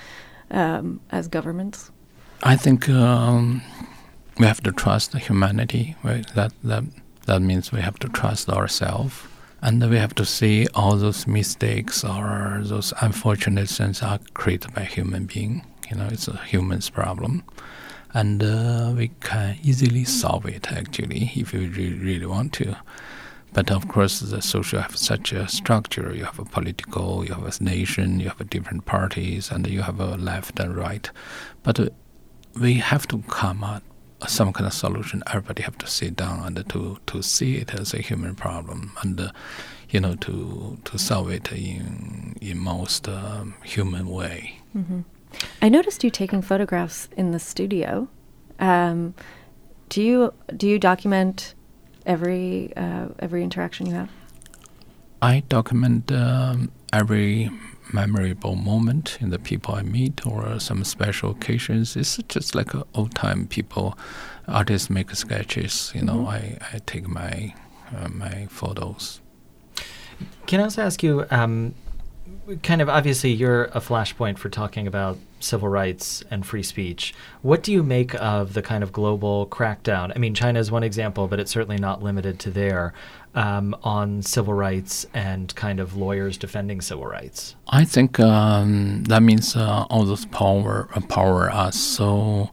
um, 0.50 1.00
as 1.10 1.28
governments? 1.30 1.92
I 2.44 2.58
think 2.58 2.90
um, 2.90 3.62
we 4.40 4.46
have 4.46 4.62
to 4.64 4.72
trust 4.72 5.14
humanity. 5.16 5.96
Right? 6.04 6.28
That 6.36 6.52
that 6.64 6.84
that 7.28 7.42
means 7.42 7.72
we 7.72 7.80
have 7.80 7.98
to 8.00 8.10
trust 8.10 8.50
ourselves 8.50 9.14
and 9.62 9.90
we 9.90 9.98
have 9.98 10.16
to 10.16 10.26
see 10.26 10.68
all 10.74 10.96
those 10.98 11.28
mistakes 11.28 12.04
or 12.04 12.62
those 12.64 12.94
unfortunate 13.02 13.70
things 13.70 14.02
are 14.02 14.20
created 14.34 14.74
by 14.74 14.84
human 14.84 15.26
being. 15.26 15.66
You 15.90 15.98
know, 15.98 16.08
it's 16.12 16.28
a 16.28 16.38
human's 16.38 16.90
problem, 16.90 17.44
and 18.14 18.42
uh, 18.42 18.94
we 18.96 19.10
can 19.20 19.58
easily 19.62 20.04
solve 20.04 20.46
it 20.46 20.72
actually 20.72 21.32
if 21.36 21.54
we 21.54 21.68
really, 21.68 21.98
really 21.98 22.26
want 22.26 22.54
to. 22.54 22.76
But 23.54 23.70
of 23.70 23.88
course, 23.90 24.22
the 24.22 24.42
social 24.42 24.80
have 24.80 24.96
such 24.96 25.34
a 25.34 25.48
structure. 25.50 26.16
You 26.16 26.24
have 26.24 26.40
a 26.40 26.46
political, 26.46 27.26
you 27.26 27.34
have 27.34 27.44
a 27.44 27.64
nation, 27.64 28.20
you 28.22 28.30
have 28.30 28.40
a 28.40 28.46
different 28.46 28.86
parties, 28.86 29.52
and 29.52 29.68
you 29.68 29.82
have 29.82 30.00
a 30.00 30.16
left 30.16 30.60
and 30.60 30.76
right. 30.76 31.10
But 31.62 31.80
uh, 31.80 31.90
we 32.60 32.76
have 32.76 33.08
to 33.10 33.20
come 33.28 33.64
up 33.64 33.84
some 34.28 34.54
kind 34.54 34.68
of 34.68 34.74
solution. 34.74 35.24
Everybody 35.28 35.64
have 35.64 35.78
to 35.80 35.88
sit 35.88 36.16
down 36.16 36.46
and 36.46 36.70
to 36.70 36.98
to 37.08 37.22
see 37.22 37.58
it 37.58 37.74
as 37.74 37.94
a 37.94 38.02
human 38.02 38.36
problem, 38.36 38.92
and 39.02 39.20
uh, 39.20 39.32
you 39.90 40.00
know 40.00 40.16
to 40.16 40.78
to 40.84 40.98
solve 40.98 41.30
it 41.30 41.52
in 41.52 42.36
in 42.42 42.58
most 42.60 43.08
um, 43.08 43.56
human 43.64 44.08
way. 44.08 44.60
Mm-hmm. 44.76 45.02
I 45.62 45.70
noticed 45.70 46.04
you 46.04 46.10
taking 46.10 46.42
photographs 46.42 47.10
in 47.18 47.32
the 47.32 47.40
studio. 47.40 48.08
Um, 48.60 49.14
do 49.90 50.02
you 50.02 50.34
do 50.56 50.68
you 50.68 50.80
document 50.80 51.56
every 52.06 52.74
uh, 52.76 53.08
every 53.20 53.44
interaction 53.44 53.86
you 53.86 53.94
have? 53.94 54.10
I 55.22 55.44
document 55.50 56.12
um, 56.12 56.72
every 56.92 57.50
memorable 57.94 58.56
moment 58.56 59.18
in 59.22 59.30
the 59.30 59.40
people 59.40 59.76
I 59.76 59.82
meet 59.82 60.26
or 60.26 60.60
some 60.60 60.84
special 60.84 61.32
occasions. 61.32 61.96
It's 61.96 62.18
just 62.28 62.56
like 62.56 62.74
old 62.96 63.16
time 63.16 63.48
people, 63.48 63.98
artists 64.48 64.90
make 64.90 65.12
sketches. 65.12 65.92
You 65.96 66.04
know, 66.04 66.18
mm-hmm. 66.18 66.28
I, 66.28 66.58
I 66.74 66.80
take 66.86 67.08
my 67.08 67.54
uh, 67.96 68.10
my 68.10 68.48
photos. 68.50 69.22
Can 70.48 70.60
I 70.60 70.64
also 70.64 70.82
ask 70.82 71.04
you? 71.04 71.26
Um, 71.32 71.74
kind 72.64 72.82
of 72.82 72.90
obviously 72.90 73.32
you're 73.32 73.66
a 73.66 73.80
flashpoint 73.80 74.38
for 74.38 74.50
talking 74.50 74.88
about 74.88 75.18
civil 75.44 75.70
rights 75.70 76.24
and 76.32 76.46
free 76.46 76.64
speech. 76.64 77.14
What 77.42 77.64
do 77.64 77.72
you 77.72 77.84
make 77.84 78.14
of 78.16 78.54
the 78.54 78.62
kind 78.62 78.84
of 78.84 78.92
global 78.92 79.48
crackdown? 79.48 80.12
I 80.16 80.20
mean, 80.20 80.34
China 80.34 80.60
is 80.60 80.72
one 80.72 80.84
example, 80.84 81.28
but 81.28 81.40
it's 81.40 81.52
certainly 81.52 81.78
not 81.78 82.02
limited 82.04 82.40
to 82.40 82.52
there 82.52 82.94
um, 83.36 83.76
on 83.84 84.22
civil 84.22 84.54
rights 84.54 85.06
and 85.14 85.54
kind 85.56 85.80
of 85.80 85.96
lawyers 85.96 86.38
defending 86.38 86.82
civil 86.82 87.06
rights. 87.06 87.56
I 87.70 87.86
think 87.86 88.20
um, 88.20 89.04
that 89.06 89.24
means 89.24 89.56
uh, 89.56 89.86
all 89.90 90.06
those 90.06 90.26
power 90.26 90.90
uh, 90.94 91.02
power 91.02 91.50
are 91.50 91.72
so 91.72 92.52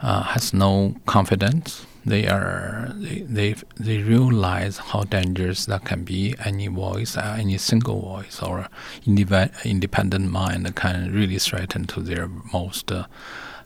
uh, 0.00 0.22
has 0.22 0.52
no 0.52 0.94
confidence 1.06 1.86
they 2.06 2.28
are 2.28 2.92
they, 2.94 3.20
they 3.20 3.54
they 3.78 3.98
realize 3.98 4.78
how 4.78 5.02
dangerous 5.02 5.66
that 5.66 5.84
can 5.84 6.04
be. 6.04 6.34
Any 6.44 6.68
voice, 6.68 7.16
uh, 7.16 7.36
any 7.38 7.58
single 7.58 8.00
voice 8.00 8.40
or 8.40 8.68
independent 9.04 10.30
mind 10.30 10.74
can 10.76 11.12
really 11.12 11.38
threaten 11.38 11.84
to 11.86 12.00
their 12.00 12.28
most 12.52 12.92
uh, 12.92 13.06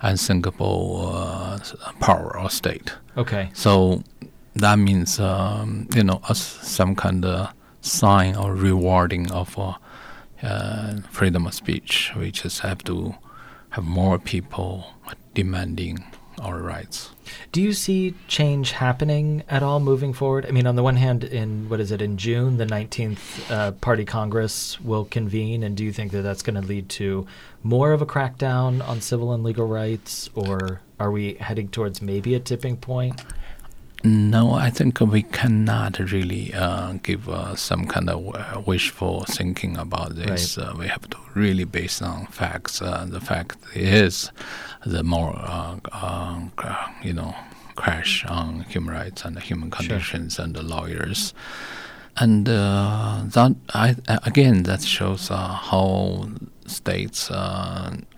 unthinkable 0.01 1.13
uh, 1.15 1.59
power 2.01 2.39
or 2.39 2.49
state. 2.49 2.95
Okay. 3.17 3.51
So 3.53 4.03
that 4.55 4.79
means 4.79 5.21
um, 5.21 5.87
you 5.95 6.03
know 6.03 6.21
as 6.31 6.41
some 6.41 6.97
kind 6.97 7.25
of 7.25 7.53
sign 7.83 8.37
or 8.37 8.55
rewarding 8.55 9.31
of 9.31 9.59
uh, 9.59 9.75
uh, 10.43 10.97
freedom 11.11 11.47
of 11.47 11.53
speech. 11.53 12.13
We 12.17 12.31
just 12.31 12.61
have 12.61 12.83
to 12.85 13.15
have 13.71 13.85
more 13.85 14.19
people 14.19 14.95
demanding 15.35 16.05
our 16.41 16.59
rights. 16.59 17.11
Do 17.53 17.63
you 17.63 17.73
see 17.73 18.15
change 18.27 18.73
happening 18.73 19.45
at 19.49 19.63
all 19.63 19.81
moving 19.81 20.13
forward? 20.13 20.47
I 20.47 20.51
mean, 20.51 20.67
on 20.67 20.77
the 20.77 20.83
one 20.83 20.97
hand, 20.97 21.23
in 21.25 21.69
what 21.69 21.81
is 21.81 21.93
it, 21.93 22.03
in 22.03 22.17
June, 22.17 22.57
the 22.57 22.67
19th 22.67 23.51
uh, 23.51 23.73
Party 23.73 24.05
Congress 24.05 24.81
will 24.81 25.05
convene, 25.05 25.63
and 25.63 25.77
do 25.77 25.85
you 25.85 25.93
think 25.93 26.13
that 26.13 26.23
that's 26.23 26.43
going 26.43 26.61
to 26.61 26.67
lead 26.67 26.89
to 26.91 27.27
more 27.63 27.93
of 27.93 28.03
a 28.03 28.07
crackdown 28.07 28.87
on 28.87 29.01
civil 29.01 29.33
and 29.33 29.45
legal 29.45 29.67
rights, 29.67 30.31
or 30.35 30.81
are 30.99 31.11
we 31.11 31.35
heading 31.35 31.69
towards 31.69 32.03
maybe 32.03 32.35
a 32.35 32.41
tipping 32.41 32.77
point? 32.77 33.23
No, 34.03 34.55
I 34.55 34.71
think 34.71 35.01
we 35.01 35.23
cannot 35.23 35.99
really 35.99 36.55
uh, 36.55 36.95
give 37.03 37.29
uh, 37.29 37.55
some 37.55 37.87
kind 37.87 38.09
of 38.09 38.35
uh, 38.35 38.63
wishful 38.65 39.25
thinking 39.25 39.77
about 39.77 40.17
this. 40.17 40.57
Right. 40.57 40.69
Uh, 40.69 40.75
we 40.79 40.87
have 40.87 41.09
to 41.11 41.19
really 41.35 41.65
base 41.65 42.01
on 42.01 42.27
facts. 42.29 42.81
Uh, 42.81 43.05
the 43.07 43.21
fact 43.21 43.59
is, 43.75 44.33
the 44.87 45.03
more 45.03 45.35
uh, 45.37 45.77
you 47.03 47.13
know, 47.13 47.35
crash 47.75 48.25
on 48.25 48.61
human 48.63 48.95
rights 48.95 49.25
and 49.27 49.39
human 49.39 49.71
conditions 49.71 50.35
sure. 50.37 50.47
and 50.47 50.55
the 50.55 50.63
lawyers, 50.63 51.35
and 52.17 52.47
that 52.47 53.55
I, 53.75 53.97
again 54.25 54.63
that 54.63 54.83
shows 54.83 55.29
how 55.29 56.31
states 56.67 57.31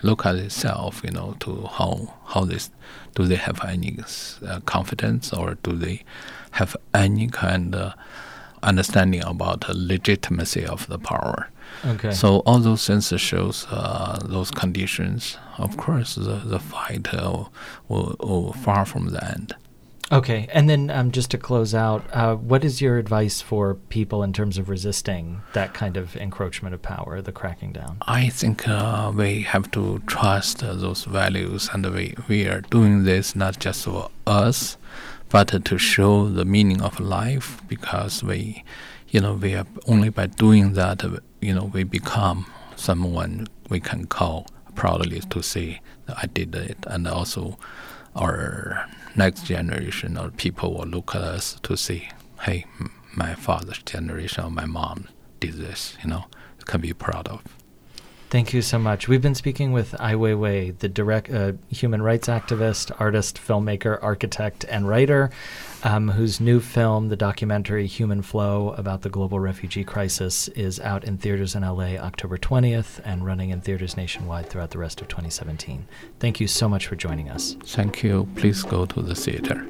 look 0.03 0.27
at 0.27 0.37
itself. 0.37 1.03
You 1.03 1.11
know, 1.11 1.35
to 1.41 1.67
how 1.73 2.15
how 2.27 2.45
this 2.45 2.71
do 3.15 3.27
they 3.27 3.37
have 3.37 3.65
any 3.65 3.99
uh, 4.47 4.61
confidence 4.61 5.33
or 5.33 5.57
do 5.63 5.73
they 5.73 6.03
have 6.53 6.77
any 6.95 7.29
kind 7.29 7.75
of 7.75 7.95
understanding 8.63 9.23
about 9.25 9.63
the 9.67 9.75
legitimacy 9.77 10.65
of 10.65 10.87
the 10.87 10.99
power? 10.99 11.49
Okay. 11.85 12.13
So 12.13 12.39
all 12.41 12.59
those 12.59 12.87
things 12.87 13.13
shows 13.21 13.67
uh, 13.71 14.19
those 14.25 14.51
conditions. 14.51 15.39
Of 15.59 15.77
course, 15.77 16.15
the 16.15 16.37
the 16.45 16.59
fight 16.59 17.13
uh, 17.13 17.45
will, 17.89 18.17
will 18.21 18.53
far 18.53 18.85
from 18.85 19.09
the 19.09 19.25
end. 19.25 19.55
Okay, 20.13 20.47
and 20.53 20.69
then 20.69 20.91
um, 20.91 21.11
just 21.11 21.31
to 21.31 21.39
close 21.39 21.75
out, 21.75 22.05
uh, 22.13 22.35
what 22.35 22.65
is 22.65 22.83
your 22.83 22.99
advice 22.99 23.41
for 23.41 23.77
people 23.89 24.23
in 24.23 24.35
terms 24.35 24.59
of 24.59 24.69
resisting 24.69 25.41
that 25.55 25.73
kind 25.73 25.97
of 25.97 26.15
encroachment 26.17 26.75
of 26.75 26.83
power, 26.83 27.23
the 27.23 27.33
cracking 27.33 27.73
down? 27.73 27.97
I 28.03 28.29
think 28.29 28.69
uh, 28.69 29.11
we 29.15 29.41
have 29.41 29.71
to 29.71 30.01
trust 30.01 30.63
uh, 30.63 30.75
those 30.75 31.05
values, 31.05 31.71
and 31.73 31.87
we, 31.95 32.15
we 32.29 32.47
are 32.47 32.61
doing 32.61 33.05
this 33.05 33.35
not 33.35 33.59
just 33.59 33.85
for 33.85 34.11
us, 34.27 34.77
but 35.31 35.65
to 35.65 35.79
show 35.79 36.29
the 36.29 36.45
meaning 36.45 36.83
of 36.83 37.01
life, 37.01 37.63
because 37.67 38.23
we, 38.23 38.65
you 39.09 39.21
know, 39.21 39.33
we 39.33 39.55
are 39.55 39.67
only 39.89 40.11
by 40.11 40.27
doing 40.27 40.75
that, 40.75 41.03
you 41.41 41.55
know, 41.55 41.65
we 41.73 41.85
become 41.85 42.45
someone 42.77 43.49
we 43.71 43.81
can 43.81 44.05
call 44.07 44.47
proudly 44.75 45.21
to 45.21 45.43
say 45.43 45.81
I 46.07 46.27
did 46.27 46.55
it, 46.55 46.77
and 46.87 47.09
also 47.09 47.59
our 48.15 48.89
next 49.17 49.45
generation 49.45 50.17
or 50.17 50.31
people 50.31 50.75
will 50.75 50.87
look 50.87 51.15
at 51.15 51.23
us 51.23 51.59
to 51.63 51.77
see, 51.77 52.09
hey, 52.43 52.67
my 53.15 53.35
father's 53.35 53.83
generation 53.83 54.45
or 54.45 54.51
my 54.51 54.67
mom 54.67 55.09
did 55.41 55.55
this, 55.55 55.97
you 56.03 56.11
know, 56.11 56.25
can 56.65 56.81
be 56.81 56.93
proud 56.93 57.29
of. 57.29 57.43
Thank 58.33 58.55
you 58.55 58.63
so 58.63 58.79
much. 58.79 59.09
We've 59.09 59.21
been 59.21 59.35
speaking 59.35 59.73
with 59.73 59.95
Ai 60.01 60.15
Weiwei, 60.15 60.79
the 60.79 60.89
direct 60.89 61.31
uh, 61.31 61.53
human 61.69 62.01
rights 62.01 62.29
activist, 62.29 62.91
artist, 62.99 63.37
filmmaker, 63.37 63.99
architect, 64.03 64.65
and 64.71 64.89
writer, 64.89 65.29
um, 65.85 66.09
whose 66.09 66.41
new 66.41 66.59
film, 66.59 67.11
the 67.11 67.17
documentary 67.17 67.87
Human 67.87 68.23
Flow, 68.23 68.71
about 68.71 69.03
the 69.03 69.11
global 69.11 69.39
refugee 69.39 69.85
crisis, 69.85 70.49
is 70.49 70.81
out 70.81 71.05
in 71.05 71.19
theaters 71.19 71.55
in 71.55 71.63
LA 71.63 71.99
October 71.99 72.39
20th 72.39 73.03
and 73.05 73.27
running 73.27 73.51
in 73.51 73.61
theaters 73.61 73.99
nationwide 73.99 74.49
throughout 74.49 74.71
the 74.71 74.79
rest 74.79 75.03
of 75.03 75.09
2017. 75.09 75.87
Thank 76.19 76.41
you 76.41 76.49
so 76.49 76.71
much 76.71 76.87
for 76.87 76.97
joining 76.97 77.29
us. 77.29 77.59
Thank 77.67 78.03
you. 78.03 78.27
Please 78.37 78.63
go 78.63 78.87
to 78.87 79.03
the 79.03 79.15
theater. 79.15 79.67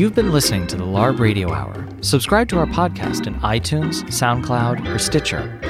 You've 0.00 0.14
been 0.14 0.32
listening 0.32 0.66
to 0.68 0.76
the 0.76 0.84
LARB 0.84 1.18
Radio 1.20 1.52
Hour. 1.52 1.86
Subscribe 2.00 2.48
to 2.48 2.58
our 2.58 2.64
podcast 2.64 3.26
in 3.26 3.34
iTunes, 3.40 4.02
SoundCloud, 4.04 4.88
or 4.88 4.98
Stitcher. 4.98 5.60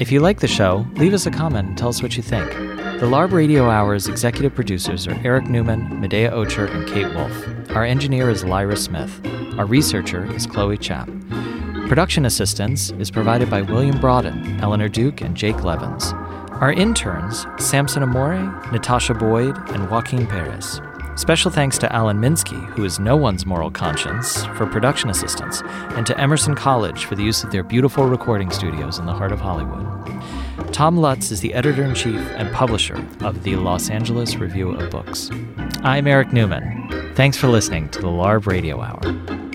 If 0.00 0.10
you 0.10 0.18
like 0.18 0.40
the 0.40 0.48
show, 0.48 0.84
leave 0.94 1.14
us 1.14 1.26
a 1.26 1.30
comment 1.30 1.68
and 1.68 1.78
tell 1.78 1.90
us 1.90 2.02
what 2.02 2.16
you 2.16 2.22
think. 2.24 2.50
The 2.50 3.06
LARB 3.06 3.30
Radio 3.30 3.70
Hour's 3.70 4.08
executive 4.08 4.52
producers 4.52 5.06
are 5.06 5.16
Eric 5.22 5.44
Newman, 5.44 5.82
Medaya 6.00 6.32
Ocher, 6.32 6.68
and 6.68 6.88
Kate 6.88 7.14
Wolf. 7.14 7.70
Our 7.76 7.84
engineer 7.84 8.28
is 8.30 8.44
Lyra 8.44 8.76
Smith. 8.76 9.24
Our 9.56 9.66
researcher 9.66 10.28
is 10.34 10.44
Chloe 10.44 10.76
Chap. 10.76 11.08
Production 11.86 12.26
assistance 12.26 12.90
is 12.98 13.12
provided 13.12 13.48
by 13.48 13.62
William 13.62 14.00
Broaden, 14.00 14.58
Eleanor 14.60 14.88
Duke, 14.88 15.20
and 15.20 15.36
Jake 15.36 15.62
Levins. 15.62 16.12
Our 16.60 16.72
interns, 16.72 17.46
Samson 17.60 18.02
Amore, 18.02 18.40
Natasha 18.72 19.14
Boyd, 19.14 19.56
and 19.70 19.88
Joaquin 19.88 20.26
Perez. 20.26 20.80
Special 21.18 21.50
thanks 21.50 21.78
to 21.78 21.92
Alan 21.92 22.18
Minsky, 22.18 22.64
who 22.70 22.84
is 22.84 23.00
no 23.00 23.16
one's 23.16 23.44
moral 23.44 23.72
conscience, 23.72 24.44
for 24.56 24.66
production 24.66 25.10
assistance, 25.10 25.62
and 25.96 26.06
to 26.06 26.16
Emerson 26.16 26.54
College 26.54 27.06
for 27.06 27.16
the 27.16 27.24
use 27.24 27.42
of 27.42 27.50
their 27.50 27.64
beautiful 27.64 28.06
recording 28.06 28.52
studios 28.52 29.00
in 29.00 29.06
the 29.06 29.12
heart 29.12 29.32
of 29.32 29.40
Hollywood. 29.40 29.84
Tom 30.72 30.96
Lutz 30.96 31.32
is 31.32 31.40
the 31.40 31.54
editor 31.54 31.82
in 31.82 31.96
chief 31.96 32.20
and 32.36 32.54
publisher 32.54 33.04
of 33.22 33.42
the 33.42 33.56
Los 33.56 33.90
Angeles 33.90 34.36
Review 34.36 34.70
of 34.70 34.90
Books. 34.90 35.28
I'm 35.82 36.06
Eric 36.06 36.32
Newman. 36.32 37.12
Thanks 37.16 37.36
for 37.36 37.48
listening 37.48 37.88
to 37.88 38.00
the 38.00 38.06
LARB 38.06 38.46
Radio 38.46 38.80
Hour. 38.80 39.47